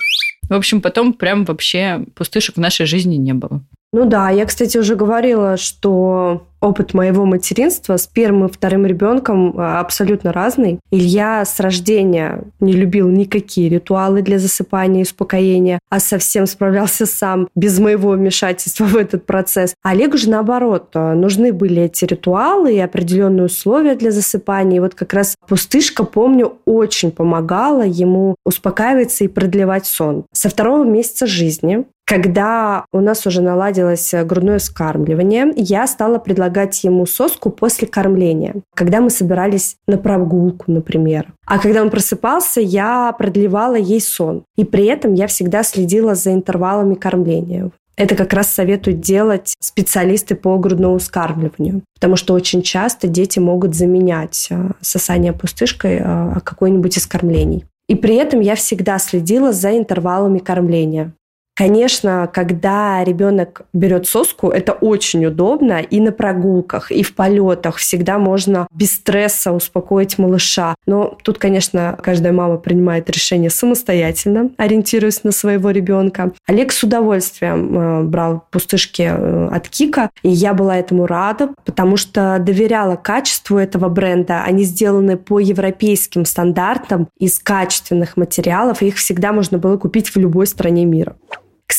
В 0.48 0.54
общем, 0.54 0.80
потом 0.80 1.12
прям 1.12 1.44
вообще 1.44 2.04
пустышек 2.14 2.56
в 2.56 2.60
нашей 2.60 2.86
жизни 2.86 3.16
не 3.16 3.34
было. 3.34 3.62
Ну 3.96 4.04
да, 4.04 4.28
я, 4.28 4.44
кстати, 4.44 4.76
уже 4.76 4.94
говорила, 4.94 5.56
что 5.56 6.42
опыт 6.60 6.92
моего 6.92 7.24
материнства 7.24 7.96
с 7.96 8.06
первым 8.06 8.44
и 8.44 8.52
вторым 8.52 8.84
ребенком 8.84 9.54
а, 9.56 9.80
абсолютно 9.80 10.34
разный. 10.34 10.80
Илья 10.90 11.42
с 11.42 11.58
рождения 11.60 12.44
не 12.60 12.74
любил 12.74 13.08
никакие 13.08 13.70
ритуалы 13.70 14.20
для 14.20 14.38
засыпания 14.38 15.00
и 15.00 15.04
успокоения, 15.04 15.78
а 15.88 15.98
совсем 15.98 16.46
справлялся 16.46 17.06
сам, 17.06 17.48
без 17.54 17.78
моего 17.78 18.10
вмешательства 18.10 18.84
в 18.84 18.96
этот 18.96 19.24
процесс. 19.24 19.74
Олегу 19.82 20.18
же 20.18 20.28
наоборот, 20.28 20.90
а, 20.92 21.14
нужны 21.14 21.54
были 21.54 21.84
эти 21.84 22.04
ритуалы 22.04 22.74
и 22.74 22.78
определенные 22.78 23.46
условия 23.46 23.94
для 23.94 24.10
засыпания. 24.10 24.76
И 24.76 24.80
вот 24.80 24.94
как 24.94 25.14
раз 25.14 25.36
пустышка, 25.48 26.04
помню, 26.04 26.58
очень 26.66 27.12
помогала 27.12 27.86
ему 27.86 28.36
успокаиваться 28.44 29.24
и 29.24 29.28
продлевать 29.28 29.86
сон. 29.86 30.26
Со 30.32 30.50
второго 30.50 30.84
месяца 30.84 31.26
жизни 31.26 31.86
когда 32.06 32.84
у 32.92 33.00
нас 33.00 33.26
уже 33.26 33.42
наладилось 33.42 34.14
грудное 34.24 34.58
вскармливание, 34.60 35.52
я 35.56 35.86
стала 35.88 36.18
предлагать 36.18 36.84
ему 36.84 37.04
соску 37.04 37.50
после 37.50 37.88
кормления, 37.88 38.54
когда 38.74 39.00
мы 39.00 39.10
собирались 39.10 39.76
на 39.88 39.98
прогулку, 39.98 40.70
например. 40.70 41.26
А 41.46 41.58
когда 41.58 41.82
он 41.82 41.90
просыпался, 41.90 42.60
я 42.60 43.12
продлевала 43.12 43.74
ей 43.74 44.00
сон. 44.00 44.44
И 44.56 44.64
при 44.64 44.86
этом 44.86 45.14
я 45.14 45.26
всегда 45.26 45.64
следила 45.64 46.14
за 46.14 46.32
интервалами 46.32 46.94
кормления. 46.94 47.72
Это 47.96 48.14
как 48.14 48.32
раз 48.34 48.48
советуют 48.48 49.00
делать 49.00 49.54
специалисты 49.58 50.36
по 50.36 50.56
грудному 50.58 50.98
вскармливанию, 50.98 51.82
потому 51.94 52.16
что 52.16 52.34
очень 52.34 52.62
часто 52.62 53.08
дети 53.08 53.38
могут 53.38 53.74
заменять 53.74 54.48
а, 54.50 54.72
сосание 54.82 55.32
пустышкой 55.32 56.02
а, 56.04 56.40
какой-нибудь 56.40 56.98
из 56.98 57.06
кормлений. 57.06 57.64
И 57.88 57.94
при 57.94 58.16
этом 58.16 58.40
я 58.40 58.54
всегда 58.54 58.98
следила 58.98 59.52
за 59.52 59.76
интервалами 59.76 60.38
кормления. 60.38 61.12
Конечно, 61.56 62.28
когда 62.30 63.02
ребенок 63.02 63.62
берет 63.72 64.06
соску, 64.06 64.50
это 64.50 64.74
очень 64.74 65.24
удобно 65.24 65.80
и 65.80 66.00
на 66.00 66.12
прогулках, 66.12 66.92
и 66.92 67.02
в 67.02 67.14
полетах. 67.14 67.76
Всегда 67.76 68.18
можно 68.18 68.68
без 68.70 68.92
стресса 68.92 69.52
успокоить 69.52 70.18
малыша. 70.18 70.74
Но 70.84 71.16
тут, 71.22 71.38
конечно, 71.38 71.98
каждая 72.02 72.34
мама 72.34 72.58
принимает 72.58 73.08
решение 73.08 73.48
самостоятельно, 73.48 74.50
ориентируясь 74.58 75.24
на 75.24 75.32
своего 75.32 75.70
ребенка. 75.70 76.32
Олег 76.46 76.72
с 76.72 76.82
удовольствием 76.82 77.78
э, 77.78 78.02
брал 78.02 78.44
пустышки 78.50 79.08
э, 79.10 79.48
от 79.48 79.66
Кика, 79.70 80.10
и 80.22 80.28
я 80.28 80.52
была 80.52 80.76
этому 80.76 81.06
рада, 81.06 81.54
потому 81.64 81.96
что 81.96 82.36
доверяла 82.38 82.96
качеству 82.96 83.56
этого 83.56 83.88
бренда. 83.88 84.42
Они 84.42 84.62
сделаны 84.64 85.16
по 85.16 85.38
европейским 85.38 86.26
стандартам 86.26 87.08
из 87.18 87.38
качественных 87.38 88.18
материалов, 88.18 88.82
и 88.82 88.88
их 88.88 88.96
всегда 88.96 89.32
можно 89.32 89.56
было 89.56 89.78
купить 89.78 90.10
в 90.10 90.16
любой 90.16 90.46
стране 90.46 90.84
мира. 90.84 91.16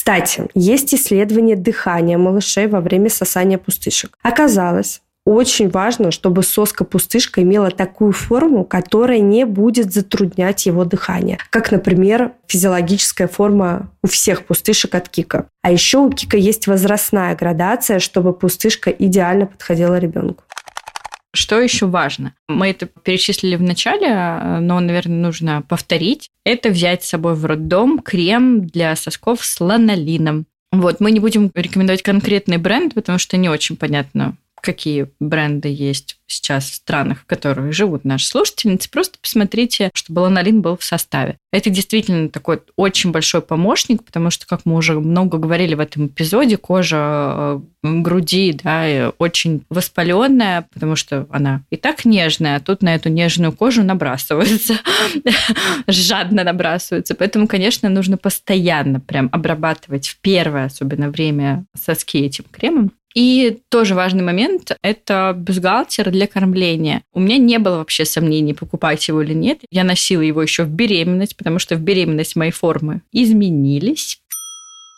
Кстати, 0.08 0.44
есть 0.54 0.96
исследование 0.96 1.58
дыхания 1.58 2.18
малышей 2.18 2.68
во 2.68 2.80
время 2.80 3.10
сосания 3.10 3.58
пустышек. 3.58 4.18
Оказалось, 4.22 5.02
очень 5.26 5.70
важно, 5.70 6.12
чтобы 6.12 6.44
соска-пустышка 6.44 7.42
имела 7.44 7.72
такую 7.72 8.14
форму, 8.14 8.64
которая 8.64 9.20
не 9.20 9.46
будет 9.46 9.92
затруднять 9.92 10.66
его 10.66 10.86
дыхание. 10.86 11.40
Как, 11.50 11.74
например, 11.74 12.32
физиологическая 12.48 13.28
форма 13.28 13.92
у 14.02 14.08
всех 14.08 14.46
пустышек 14.46 14.96
от 14.96 15.10
кика. 15.10 15.50
А 15.62 15.74
еще 15.74 15.98
у 15.98 16.10
кика 16.10 16.38
есть 16.38 16.68
возрастная 16.68 17.36
градация, 17.36 18.00
чтобы 18.00 18.32
пустышка 18.32 18.90
идеально 18.90 19.48
подходила 19.48 20.00
ребенку. 20.00 20.46
Что 21.38 21.62
еще 21.62 21.86
важно? 21.86 22.34
Мы 22.48 22.70
это 22.72 22.88
перечислили 22.88 23.56
в 23.58 23.62
начале, 23.62 24.60
но, 24.60 24.80
наверное, 24.80 25.18
нужно 25.18 25.62
повторить. 25.62 26.32
Это 26.44 26.70
взять 26.70 27.04
с 27.04 27.10
собой 27.10 27.36
в 27.36 27.46
роддом 27.46 28.00
крем 28.00 28.66
для 28.66 28.96
сосков 28.96 29.46
с 29.46 29.62
ланолином. 29.62 30.48
Вот, 30.72 31.00
мы 31.00 31.12
не 31.12 31.20
будем 31.20 31.52
рекомендовать 31.54 32.02
конкретный 32.02 32.58
бренд, 32.58 32.96
потому 32.96 33.20
что 33.20 33.38
не 33.38 33.50
очень 33.50 33.78
понятно, 33.78 34.36
какие 34.68 35.08
бренды 35.22 35.70
есть 35.70 36.18
сейчас 36.28 36.66
в 36.66 36.74
странах, 36.74 37.20
в 37.22 37.26
которых 37.26 37.72
живут 37.72 38.04
наши 38.04 38.28
слушательницы, 38.28 38.92
просто 38.92 39.18
посмотрите, 39.18 39.92
чтобы 39.94 40.20
ланолин 40.20 40.62
был 40.62 40.76
в 40.76 40.84
составе. 40.84 41.38
Это 41.54 41.70
действительно 41.70 42.28
такой 42.28 42.60
очень 42.76 43.12
большой 43.12 43.42
помощник, 43.42 44.04
потому 44.04 44.30
что, 44.30 44.46
как 44.46 44.66
мы 44.66 44.76
уже 44.76 45.00
много 45.00 45.38
говорили 45.38 45.74
в 45.74 45.80
этом 45.80 46.08
эпизоде, 46.08 46.58
кожа 46.58 46.98
э, 46.98 47.60
груди 47.82 48.60
да, 48.62 49.14
очень 49.20 49.64
воспаленная, 49.70 50.68
потому 50.74 50.98
что 50.98 51.28
она 51.32 51.64
и 51.70 51.78
так 51.78 52.04
нежная, 52.04 52.58
а 52.58 52.60
тут 52.60 52.82
на 52.82 52.94
эту 52.94 53.08
нежную 53.08 53.54
кожу 53.54 53.84
набрасывается, 53.84 54.76
жадно 55.88 56.44
набрасывается. 56.44 57.16
Поэтому, 57.16 57.48
конечно, 57.48 57.88
нужно 57.88 58.18
постоянно 58.18 59.00
прям 59.00 59.30
обрабатывать 59.32 60.10
в 60.10 60.20
первое, 60.20 60.66
особенно 60.66 61.10
время 61.10 61.64
соски 61.74 62.18
этим 62.18 62.44
кремом. 62.52 62.92
И 63.18 63.62
тоже 63.70 63.96
важный 63.96 64.22
момент– 64.22 64.78
это 64.84 65.34
бюстгальтер 65.36 66.12
для 66.12 66.28
кормления. 66.28 67.02
У 67.16 67.20
меня 67.20 67.40
не 67.40 67.58
было 67.58 67.78
вообще 67.78 68.06
сомнений, 68.06 68.54
покупать 68.54 69.08
его 69.08 69.24
или 69.24 69.34
нет. 69.34 69.62
Я 69.72 69.84
носила 69.84 70.22
его 70.22 70.40
еще 70.40 70.66
в 70.66 70.70
беременность, 70.70 71.36
потому 71.36 71.58
что 71.58 71.76
в 71.76 71.80
беременность 71.80 72.36
мои 72.36 72.52
формы 72.52 73.02
изменились. 73.12 74.20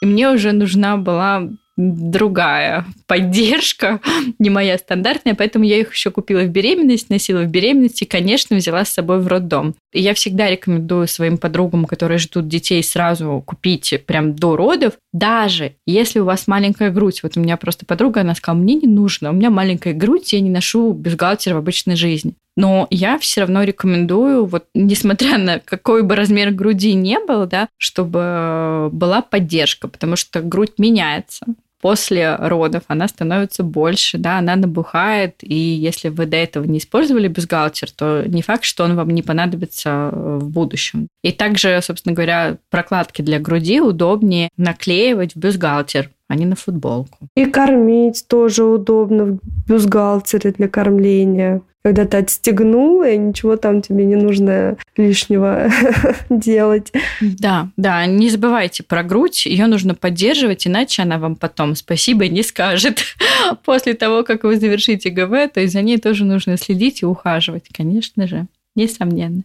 И 0.01 0.05
мне 0.05 0.29
уже 0.29 0.51
нужна 0.51 0.97
была 0.97 1.49
другая 1.79 2.85
поддержка, 3.07 4.01
не 4.39 4.49
моя 4.49 4.77
стандартная, 4.77 5.33
поэтому 5.33 5.63
я 5.63 5.77
их 5.77 5.93
еще 5.93 6.11
купила 6.11 6.41
в 6.41 6.49
беременность, 6.49 7.09
носила 7.09 7.43
в 7.43 7.47
беременности 7.47 8.03
конечно, 8.03 8.57
взяла 8.57 8.83
с 8.83 8.89
собой 8.89 9.21
в 9.21 9.27
роддом. 9.27 9.75
И 9.93 10.01
я 10.01 10.13
всегда 10.13 10.49
рекомендую 10.49 11.07
своим 11.07 11.37
подругам, 11.37 11.85
которые 11.85 12.17
ждут 12.17 12.49
детей, 12.49 12.83
сразу 12.83 13.41
купить 13.45 14.03
прям 14.05 14.35
до 14.35 14.57
родов, 14.57 14.93
даже 15.13 15.73
если 15.85 16.19
у 16.19 16.25
вас 16.25 16.47
маленькая 16.47 16.91
грудь. 16.91 17.23
Вот 17.23 17.37
у 17.37 17.39
меня 17.39 17.55
просто 17.55 17.85
подруга, 17.85 18.21
она 18.21 18.35
сказала, 18.35 18.61
мне 18.61 18.75
не 18.75 18.87
нужно, 18.87 19.29
у 19.29 19.33
меня 19.33 19.49
маленькая 19.49 19.93
грудь, 19.93 20.33
я 20.33 20.41
не 20.41 20.49
ношу 20.49 20.91
бюстгальтер 20.91 21.53
в 21.53 21.57
обычной 21.57 21.95
жизни. 21.95 22.33
Но 22.57 22.87
я 22.89 23.17
все 23.19 23.41
равно 23.41 23.63
рекомендую, 23.63 24.45
вот 24.45 24.65
несмотря 24.73 25.37
на 25.37 25.59
какой 25.59 26.03
бы 26.03 26.17
размер 26.17 26.51
груди 26.51 26.93
не 26.93 27.17
был, 27.19 27.45
да, 27.45 27.69
чтобы 27.77 28.89
была 28.91 29.21
поддержка, 29.21 29.87
потому 29.87 30.17
что 30.17 30.41
грудь 30.41 30.73
меняется 30.77 31.45
после 31.81 32.35
родов 32.35 32.83
она 32.87 33.07
становится 33.07 33.63
больше, 33.63 34.17
да, 34.17 34.37
она 34.37 34.55
набухает, 34.55 35.35
и 35.41 35.55
если 35.55 36.09
вы 36.09 36.25
до 36.25 36.37
этого 36.37 36.65
не 36.65 36.79
использовали 36.79 37.27
бюстгальтер, 37.27 37.91
то 37.91 38.23
не 38.27 38.41
факт, 38.41 38.63
что 38.63 38.83
он 38.83 38.95
вам 38.95 39.09
не 39.11 39.21
понадобится 39.21 40.09
э, 40.11 40.37
в 40.41 40.49
будущем. 40.49 41.07
И 41.23 41.31
также, 41.31 41.79
собственно 41.81 42.15
говоря, 42.15 42.57
прокладки 42.69 43.21
для 43.21 43.39
груди 43.39 43.81
удобнее 43.81 44.49
наклеивать 44.57 45.33
в 45.33 45.37
бюстгальтер, 45.37 46.09
а 46.27 46.35
не 46.35 46.45
на 46.45 46.55
футболку. 46.55 47.17
И 47.35 47.45
кормить 47.45 48.25
тоже 48.27 48.63
удобно 48.63 49.25
в 49.25 49.39
бюстгальтере 49.67 50.51
для 50.51 50.67
кормления 50.67 51.61
когда 51.83 52.05
ты 52.05 52.17
отстегнула, 52.17 53.09
и 53.09 53.17
ничего 53.17 53.55
там 53.55 53.81
тебе 53.81 54.05
не 54.05 54.15
нужно 54.15 54.77
лишнего 54.97 55.71
делать. 56.29 56.91
Да, 57.21 57.69
да, 57.77 58.05
не 58.05 58.29
забывайте 58.29 58.83
про 58.83 59.03
грудь, 59.03 59.45
ее 59.45 59.67
нужно 59.67 59.95
поддерживать, 59.95 60.67
иначе 60.67 61.03
она 61.03 61.17
вам 61.17 61.35
потом 61.35 61.75
спасибо 61.75 62.27
не 62.27 62.43
скажет. 62.43 62.99
После 63.65 63.93
того, 63.93 64.23
как 64.23 64.43
вы 64.43 64.57
завершите 64.57 65.09
ГВ, 65.09 65.53
то 65.53 65.61
есть 65.61 65.73
за 65.73 65.81
ней 65.81 65.97
тоже 65.97 66.25
нужно 66.25 66.57
следить 66.57 67.01
и 67.01 67.05
ухаживать, 67.05 67.69
конечно 67.71 68.27
же, 68.27 68.47
несомненно. 68.75 69.43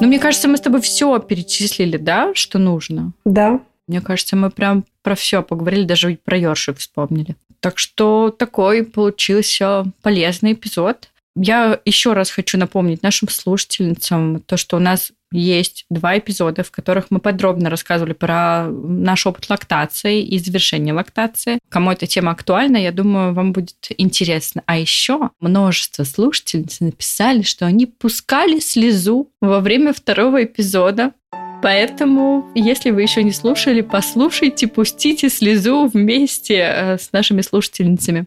Ну, 0.00 0.06
мне 0.06 0.18
кажется, 0.18 0.48
мы 0.48 0.56
с 0.56 0.60
тобой 0.60 0.80
все 0.80 1.18
перечислили, 1.18 1.98
да, 1.98 2.32
что 2.34 2.58
нужно? 2.58 3.12
Да. 3.24 3.60
Мне 3.86 4.00
кажется, 4.00 4.34
мы 4.36 4.50
прям 4.50 4.84
про 5.02 5.14
все 5.14 5.42
поговорили, 5.42 5.84
даже 5.84 6.18
про 6.24 6.38
ёршик 6.38 6.78
вспомнили. 6.78 7.36
Так 7.60 7.78
что 7.78 8.30
такой 8.30 8.84
получился 8.84 9.84
полезный 10.02 10.52
эпизод. 10.52 11.08
Я 11.36 11.78
еще 11.84 12.12
раз 12.12 12.30
хочу 12.30 12.58
напомнить 12.58 13.02
нашим 13.02 13.28
слушательницам 13.28 14.40
то, 14.40 14.56
что 14.56 14.76
у 14.76 14.80
нас 14.80 15.12
есть 15.32 15.86
два 15.88 16.18
эпизода, 16.18 16.64
в 16.64 16.70
которых 16.70 17.06
мы 17.10 17.20
подробно 17.20 17.70
рассказывали 17.70 18.14
про 18.14 18.66
наш 18.68 19.26
опыт 19.26 19.48
лактации 19.48 20.22
и 20.22 20.38
завершение 20.38 20.92
лактации. 20.92 21.60
Кому 21.68 21.92
эта 21.92 22.06
тема 22.06 22.32
актуальна, 22.32 22.76
я 22.76 22.90
думаю, 22.90 23.32
вам 23.32 23.52
будет 23.52 23.76
интересно. 23.96 24.62
А 24.66 24.76
еще 24.76 25.30
множество 25.38 26.02
слушательниц 26.02 26.80
написали, 26.80 27.42
что 27.42 27.66
они 27.66 27.86
пускали 27.86 28.58
слезу 28.58 29.30
во 29.40 29.60
время 29.60 29.92
второго 29.92 30.42
эпизода. 30.42 31.12
Поэтому, 31.62 32.50
если 32.54 32.90
вы 32.90 33.02
еще 33.02 33.22
не 33.22 33.32
слушали, 33.32 33.82
послушайте, 33.82 34.66
пустите 34.66 35.28
слезу 35.28 35.86
вместе 35.86 36.54
э, 36.54 36.98
с 36.98 37.12
нашими 37.12 37.42
слушательницами. 37.42 38.26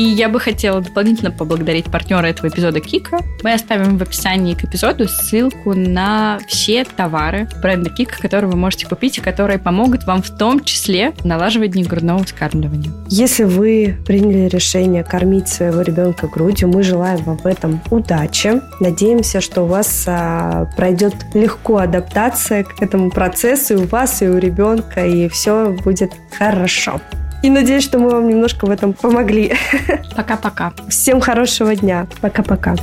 И 0.00 0.02
я 0.02 0.30
бы 0.30 0.40
хотела 0.40 0.80
дополнительно 0.80 1.30
поблагодарить 1.30 1.90
партнера 1.90 2.24
этого 2.24 2.48
эпизода 2.48 2.80
Кика. 2.80 3.18
Мы 3.42 3.52
оставим 3.52 3.98
в 3.98 4.02
описании 4.02 4.54
к 4.54 4.64
эпизоду 4.64 5.06
ссылку 5.06 5.74
на 5.74 6.38
все 6.48 6.84
товары 6.84 7.46
бренда 7.60 7.90
Кика, 7.90 8.18
которые 8.18 8.50
вы 8.50 8.56
можете 8.56 8.86
купить 8.86 9.18
и 9.18 9.20
которые 9.20 9.58
помогут 9.58 10.04
вам 10.04 10.22
в 10.22 10.30
том 10.30 10.64
числе 10.64 11.12
налаживать 11.22 11.72
грудного 11.86 12.24
вскармливания. 12.24 12.90
Если 13.10 13.44
вы 13.44 13.98
приняли 14.06 14.48
решение 14.48 15.04
кормить 15.04 15.48
своего 15.48 15.82
ребенка 15.82 16.28
грудью, 16.28 16.70
мы 16.70 16.82
желаем 16.82 17.22
вам 17.24 17.36
в 17.36 17.44
этом 17.44 17.82
удачи. 17.90 18.58
Надеемся, 18.80 19.42
что 19.42 19.64
у 19.64 19.66
вас 19.66 20.04
а, 20.06 20.64
пройдет 20.78 21.12
легко 21.34 21.76
адаптация 21.76 22.64
к 22.64 22.80
этому 22.80 23.10
процессу 23.10 23.74
и 23.74 23.76
у 23.76 23.86
вас, 23.86 24.22
и 24.22 24.28
у 24.28 24.38
ребенка, 24.38 25.06
и 25.06 25.28
все 25.28 25.76
будет 25.84 26.12
хорошо. 26.38 27.02
И 27.42 27.48
надеюсь, 27.48 27.84
что 27.84 27.98
мы 27.98 28.10
вам 28.10 28.28
немножко 28.28 28.66
в 28.66 28.70
этом 28.70 28.92
помогли. 28.92 29.54
Пока-пока. 30.16 30.74
Всем 30.88 31.20
хорошего 31.20 31.74
дня. 31.74 32.06
Пока-пока. 32.20 32.76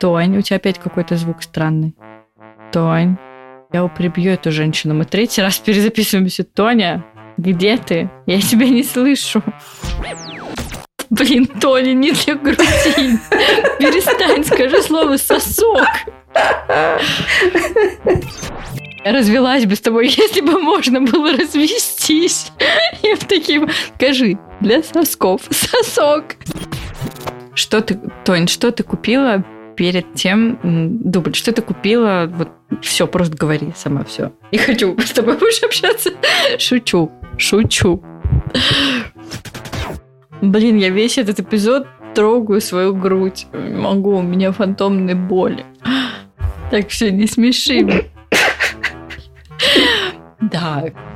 Тонь, 0.00 0.36
у 0.36 0.42
тебя 0.42 0.56
опять 0.56 0.78
какой-то 0.78 1.16
звук 1.16 1.42
странный. 1.42 1.94
Тонь, 2.72 3.16
я 3.72 3.86
прибью 3.86 4.32
эту 4.32 4.50
женщину. 4.50 4.94
Мы 4.94 5.04
третий 5.04 5.42
раз 5.42 5.58
перезаписываемся. 5.58 6.42
Тоня, 6.42 7.04
где 7.36 7.76
ты? 7.76 8.10
Я 8.26 8.40
тебя 8.40 8.66
не 8.68 8.82
слышу. 8.82 9.42
Блин, 11.10 11.46
Тоня, 11.46 11.94
не 11.94 12.12
для 12.12 12.34
груди. 12.34 13.18
Перестань, 13.78 14.44
скажи 14.44 14.82
слово 14.82 15.16
«сосок». 15.16 15.86
Развелась 19.04 19.64
бы 19.64 19.74
с 19.74 19.80
тобой, 19.80 20.08
если 20.08 20.40
бы 20.40 20.60
можно 20.60 21.00
было 21.00 21.32
развестись. 21.32 22.52
Я 23.02 23.16
в 23.16 23.24
таким, 23.24 23.68
скажи, 23.96 24.38
для 24.60 24.82
сосков 24.82 25.42
сосок. 25.50 26.36
Что 27.54 27.80
ты, 27.80 27.98
Тонь, 28.24 28.48
что 28.48 28.70
ты 28.70 28.82
купила 28.82 29.44
перед 29.76 30.14
тем, 30.14 30.58
дубль, 30.62 31.34
что 31.34 31.52
ты 31.52 31.62
купила, 31.62 32.26
вот 32.28 32.50
все, 32.82 33.06
просто 33.06 33.36
говори 33.36 33.72
сама 33.76 34.04
все. 34.04 34.32
Не 34.52 34.58
хочу 34.58 34.98
с 34.98 35.12
тобой 35.12 35.38
больше 35.38 35.66
общаться. 35.66 36.10
Шучу, 36.58 37.10
шучу. 37.38 38.02
Блин, 40.40 40.76
я 40.76 40.90
весь 40.90 41.18
этот 41.18 41.40
эпизод 41.40 41.86
трогаю 42.14 42.60
свою 42.60 42.94
грудь. 42.94 43.46
Могу, 43.52 44.16
у 44.18 44.22
меня 44.22 44.52
фантомные 44.52 45.14
боли. 45.14 45.64
Так 46.70 46.88
все, 46.88 47.10
не 47.10 47.26
смеши. 47.26 48.10
Да, 50.40 50.84